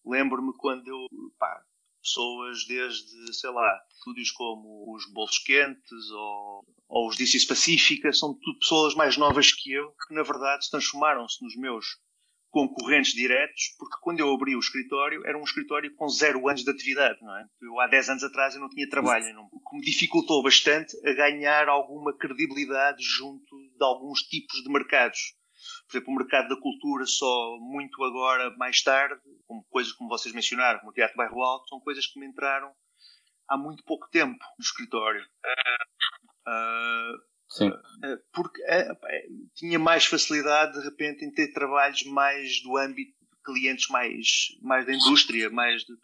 Lembro-me 0.05 0.53
quando 0.57 0.87
eu, 0.87 1.07
pá, 1.39 1.61
pessoas 2.01 2.65
desde, 2.67 3.35
sei 3.35 3.51
lá, 3.51 3.81
estúdios 3.93 4.31
como 4.31 4.95
os 4.95 5.13
Bolsos 5.13 5.39
Quentes 5.39 6.11
ou, 6.13 6.65
ou 6.89 7.09
os 7.09 7.17
DCs 7.17 7.45
Pacífica, 7.45 8.13
são 8.13 8.35
tudo 8.35 8.59
pessoas 8.61 8.95
mais 8.95 9.17
novas 9.17 9.53
que 9.53 9.73
eu, 9.73 9.93
que 10.07 10.15
na 10.15 10.23
verdade 10.23 10.65
se 10.65 10.71
transformaram-se 10.71 11.43
nos 11.43 11.57
meus 11.57 11.99
concorrentes 12.57 13.13
diretos, 13.13 13.75
porque 13.79 13.99
quando 14.01 14.21
eu 14.21 14.33
abri 14.33 14.57
o 14.57 14.59
escritório, 14.59 15.21
era 15.27 15.37
um 15.37 15.43
escritório 15.43 15.95
com 15.95 16.09
zero 16.09 16.49
anos 16.49 16.65
de 16.65 16.71
atividade, 16.71 17.19
não 17.21 17.37
é? 17.37 17.45
Eu, 17.61 17.79
há 17.79 17.87
10 17.87 18.09
anos 18.09 18.25
atrás 18.25 18.55
eu 18.55 18.63
não 18.63 18.71
tinha 18.71 18.89
trabalho, 18.89 19.27
o 19.53 19.61
que 19.61 19.77
me 19.77 19.83
dificultou 19.83 20.43
bastante 20.43 20.97
a 21.07 21.13
ganhar 21.13 21.69
alguma 21.69 22.17
credibilidade 22.17 23.03
junto 23.03 23.55
de 23.77 23.85
alguns 23.85 24.21
tipos 24.23 24.63
de 24.63 24.73
mercados. 24.73 25.35
Por 25.87 25.99
exemplo, 25.99 26.15
o 26.15 26.17
mercado 26.17 26.49
da 26.49 26.59
cultura 26.59 27.05
só 27.05 27.59
muito 27.61 28.03
agora, 28.03 28.49
mais 28.57 28.83
tarde, 28.83 29.21
como 29.47 29.63
coisas 29.69 29.93
como 29.93 30.09
vocês 30.09 30.35
mencionaram, 30.35 30.79
como 30.79 30.93
o 30.93 30.95
Teatro 30.95 31.15
Bairro 31.15 31.43
Alto, 31.43 31.69
são 31.69 31.79
coisas 31.79 32.07
que 32.07 32.19
me 32.19 32.27
entraram 32.27 32.73
há 33.51 33.59
muito 33.59 33.85
pouco 33.85 34.09
tempo 34.11 34.43
no 34.59 34.63
escritório. 34.63 35.23
Uh, 36.49 37.36
Sim. 37.57 37.73
Eh, 38.05 38.19
porque 38.33 38.63
é, 38.65 38.89
tinha 39.55 39.79
mais 39.79 40.05
facilidade 40.05 40.79
de 40.79 40.85
repente 40.85 41.25
em 41.25 41.33
ter 41.33 41.53
trabalhos 41.53 42.03
mais 42.05 42.61
do 42.63 42.77
âmbito 42.77 43.13
de 43.13 43.43
clientes 43.45 43.89
mais, 43.89 44.49
mais 44.61 44.85
da 44.85 44.93
indústria, 44.93 45.49
mais 45.49 45.83
de, 45.83 45.95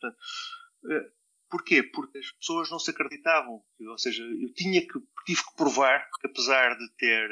Porquê? 1.51 1.83
Porque 1.83 2.17
as 2.17 2.31
pessoas 2.33 2.71
não 2.71 2.79
se 2.79 2.91
acreditavam. 2.91 3.63
Ou 3.79 3.99
seja, 3.99 4.23
eu 4.23 4.51
tinha 4.55 4.81
que, 4.81 4.99
tive 5.27 5.43
que 5.45 5.55
provar 5.55 6.09
que 6.19 6.27
apesar 6.27 6.75
de 6.79 6.91
ter 6.97 7.29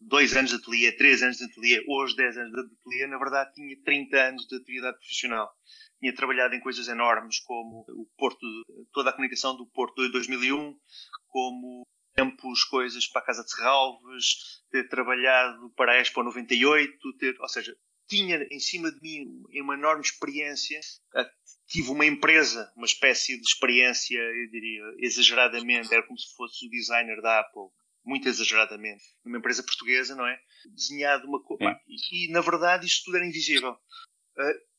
dois 0.00 0.34
anos 0.34 0.50
de 0.50 0.56
ateliê, 0.56 0.90
três 0.92 1.22
anos 1.22 1.36
de 1.36 1.44
ateliê, 1.44 1.84
hoje 1.86 2.16
dez 2.16 2.36
anos 2.38 2.50
de 2.50 2.60
ateliê, 2.60 3.06
na 3.06 3.18
verdade 3.18 3.52
tinha 3.52 3.76
30 3.84 4.16
anos 4.16 4.46
de 4.46 4.56
atividade 4.56 4.96
profissional. 4.96 5.52
Tinha 6.00 6.14
trabalhado 6.14 6.54
em 6.54 6.60
coisas 6.60 6.88
enormes 6.88 7.40
como 7.40 7.84
o 7.90 8.06
Porto, 8.16 8.40
toda 8.90 9.10
a 9.10 9.12
comunicação 9.12 9.54
do 9.54 9.66
Porto 9.66 10.02
de 10.02 10.10
2001, 10.12 10.74
como 11.28 11.86
tempos 12.14 12.64
coisas 12.64 13.06
para 13.06 13.22
a 13.22 13.24
Casa 13.24 13.44
de 13.44 13.50
Serralves, 13.50 14.62
ter 14.70 14.88
trabalhado 14.88 15.70
para 15.76 15.92
a 15.92 16.00
Expo 16.00 16.22
98, 16.22 17.16
ter, 17.18 17.36
ou 17.40 17.48
seja, 17.48 17.76
tinha 18.08 18.46
em 18.50 18.60
cima 18.60 18.90
de 18.92 19.00
mim 19.00 19.42
uma 19.62 19.74
enorme 19.74 20.02
experiência. 20.02 20.80
Ah, 21.14 21.28
tive 21.66 21.90
uma 21.90 22.04
empresa, 22.04 22.70
uma 22.76 22.86
espécie 22.86 23.36
de 23.38 23.46
experiência, 23.46 24.18
eu 24.18 24.50
diria, 24.50 24.82
exageradamente, 24.98 25.92
era 25.92 26.06
como 26.06 26.18
se 26.18 26.34
fosse 26.34 26.66
o 26.66 26.70
designer 26.70 27.20
da 27.22 27.40
Apple, 27.40 27.68
muito 28.04 28.28
exageradamente, 28.28 29.04
uma 29.24 29.38
empresa 29.38 29.62
portuguesa, 29.62 30.14
não 30.14 30.26
é? 30.26 30.38
Desenhado 30.74 31.26
uma 31.26 31.42
coisa. 31.42 31.64
E, 31.86 32.26
e, 32.26 32.32
na 32.32 32.40
verdade 32.40 32.86
isto 32.86 33.04
tudo 33.04 33.16
era 33.16 33.26
invisível. 33.26 33.76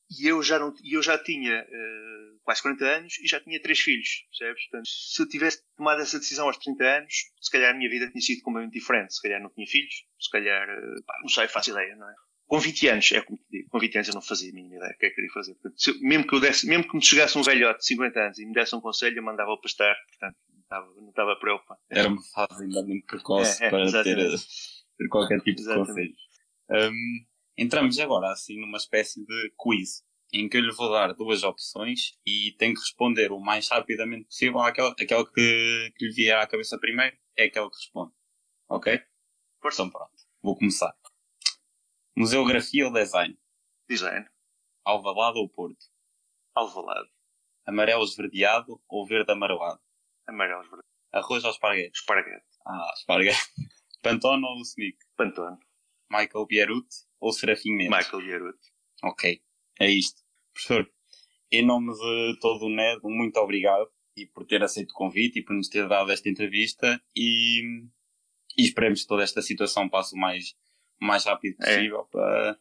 E 0.10 0.28
eu 0.28 0.44
já, 0.44 0.60
não, 0.60 0.74
eu 0.84 1.02
já 1.02 1.18
tinha 1.18 1.64
uh, 1.64 2.40
quase 2.44 2.62
40 2.62 2.86
anos 2.86 3.20
e 3.20 3.28
já 3.28 3.40
tinha 3.40 3.62
três 3.62 3.80
filhos, 3.80 4.26
percebes? 4.30 4.64
Portanto, 4.70 4.88
se 4.88 5.22
eu 5.22 5.28
tivesse 5.28 5.64
tomado 5.76 6.02
essa 6.02 6.20
decisão 6.20 6.48
aos 6.48 6.58
30 6.58 6.84
anos, 6.84 7.14
se 7.42 7.52
calhar 7.52 7.74
a 7.74 7.78
minha 7.78 7.90
vida 7.90 8.10
tinha 8.10 8.22
sido 8.22 8.42
completamente 8.42 8.80
diferente. 8.80 9.14
Se 9.16 9.22
calhar 9.22 9.42
não 9.42 9.50
tinha 9.50 9.66
filhos, 9.66 10.06
se 10.20 10.30
calhar, 10.30 10.70
uh, 10.70 11.04
pá, 11.06 11.16
não 11.22 11.30
sei, 11.30 11.48
faço 11.48 11.72
ideia, 11.72 11.96
não 11.96 12.10
é? 12.10 12.14
Com 12.46 12.60
20 12.60 12.88
anos, 12.90 13.12
é 13.14 13.22
como 13.22 13.38
te 13.38 13.46
digo, 13.50 13.70
com 13.70 13.80
20 13.80 13.96
anos 13.96 14.08
eu 14.10 14.14
não 14.14 14.22
fazia 14.22 14.52
a 14.52 14.54
mínima 14.54 14.76
ideia 14.76 14.92
do 14.92 14.98
que 14.98 15.06
é 15.06 15.10
que 15.10 15.16
queria 15.16 15.32
fazer. 15.32 15.54
Portanto, 15.56 15.88
eu, 15.88 16.00
mesmo, 16.02 16.28
que 16.28 16.36
eu 16.36 16.40
desse, 16.40 16.68
mesmo 16.68 16.88
que 16.88 16.96
me 16.96 17.04
chegasse 17.04 17.38
um 17.38 17.42
velhote 17.42 17.80
de 17.80 17.86
50 17.86 18.20
anos 18.20 18.38
e 18.38 18.46
me 18.46 18.54
desse 18.54 18.76
um 18.76 18.82
conselho, 18.82 19.18
eu 19.18 19.24
mandava-o 19.24 19.60
pastar, 19.60 19.96
portanto, 20.10 20.38
não 20.50 20.62
estava, 20.62 21.02
não 21.02 21.10
estava 21.10 21.36
preocupado. 21.38 21.80
Era 21.90 22.10
uma 22.10 22.22
fase 22.22 22.64
ainda 22.64 22.84
muito 22.84 23.06
precoce 23.08 23.64
é, 23.64 23.68
é, 23.68 23.70
para 23.70 24.04
ter, 24.04 24.18
ter, 24.18 25.08
qualquer 25.10 25.40
tipo 25.40 25.62
exatamente. 25.62 25.88
de 25.88 26.16
conselho. 26.68 26.92
Um, 26.92 27.26
entramos 27.58 28.00
agora 28.00 28.32
assim 28.32 28.60
numa 28.60 28.78
espécie 28.78 29.26
de 29.26 29.54
quiz 29.58 30.04
em 30.34 30.50
que 30.50 30.58
eu 30.58 30.62
lhe 30.62 30.72
vou 30.72 30.92
dar 30.92 31.14
duas 31.14 31.44
opções 31.44 32.18
e 32.26 32.56
tem 32.58 32.74
que 32.74 32.80
responder 32.80 33.32
o 33.32 33.40
mais 33.40 33.70
rapidamente 33.70 34.26
possível 34.26 34.60
àquela, 34.60 34.90
àquela 34.90 35.24
que, 35.24 35.94
que 35.96 36.06
lhe 36.06 36.12
vier 36.12 36.38
à 36.38 36.48
cabeça 36.48 36.80
primeiro, 36.80 37.16
é 37.38 37.46
aquela 37.46 37.70
que 37.70 37.78
responde. 37.78 38.12
Ok? 38.68 39.00
Então 39.64 39.90
pronto, 39.90 40.12
vou 40.42 40.58
começar. 40.58 40.94
Museografia 42.18 42.86
ou 42.88 42.92
design? 42.92 43.38
Design. 43.88 44.28
Alvalade 44.84 45.38
ou 45.38 45.48
Porto? 45.48 45.86
Alvalade. 46.56 47.10
Amarelo 47.66 48.04
esverdeado 48.04 48.82
ou 48.90 49.06
verde 49.06 49.32
amarelado? 49.32 49.80
Amarelo 50.28 50.62
esverdeado. 50.62 50.88
Arroz 51.12 51.44
ou 51.44 51.52
esparguete? 51.52 52.00
Esparguete. 52.00 52.46
Ah, 52.66 52.92
esparguete. 52.98 53.40
Pantone 54.02 54.44
ou 54.44 54.62
Sneak? 54.62 54.98
Pantone. 55.16 55.58
Michael 56.12 56.46
Bierut 56.46 56.88
ou 57.20 57.32
Serafim 57.32 57.72
Mendes? 57.72 57.98
Michael 57.98 58.24
Bierut. 58.24 58.60
Ok, 59.04 59.42
é 59.80 59.90
isto. 59.90 60.22
Professor, 60.54 60.90
em 61.52 61.66
nome 61.66 61.94
de 61.94 62.40
todo 62.40 62.66
o 62.66 62.70
NED, 62.70 63.02
muito 63.04 63.38
obrigado 63.38 63.90
e 64.16 64.26
por 64.28 64.46
ter 64.46 64.64
aceito 64.64 64.92
o 64.92 64.96
convite 64.96 65.40
e 65.40 65.44
por 65.44 65.56
nos 65.56 65.68
ter 65.68 65.88
dado 65.88 66.12
esta 66.12 66.30
entrevista 66.30 67.02
e, 67.16 67.62
e 68.58 68.64
esperemos 68.64 69.02
que 69.02 69.08
toda 69.08 69.24
esta 69.24 69.42
situação 69.42 69.90
passe 69.90 70.16
o 70.16 70.18
mais, 70.18 70.56
mais 71.00 71.26
rápido 71.26 71.56
é. 71.62 71.76
possível 71.76 72.02
é. 72.02 72.12
para, 72.12 72.60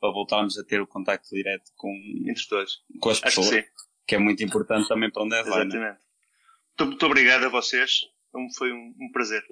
para 0.00 0.12
voltarmos 0.12 0.58
a 0.58 0.64
ter 0.64 0.80
o 0.80 0.86
contacto 0.86 1.28
direto 1.34 1.70
com, 1.76 1.92
Entre 2.26 2.46
todos. 2.48 2.84
com 3.00 3.10
as 3.10 3.20
pessoas, 3.20 3.50
que, 3.50 3.64
que, 4.06 4.14
é 4.14 4.18
muito 4.18 4.42
importante 4.42 4.88
também 4.88 5.10
para 5.10 5.22
onde 5.22 5.34
é 5.34 5.40
Exatamente. 5.40 6.00
Muito, 6.68 6.86
muito 6.86 7.06
obrigado 7.06 7.44
a 7.44 7.48
vocês, 7.48 8.00
foi 8.56 8.72
um, 8.72 8.94
um 9.00 9.10
prazer. 9.12 9.44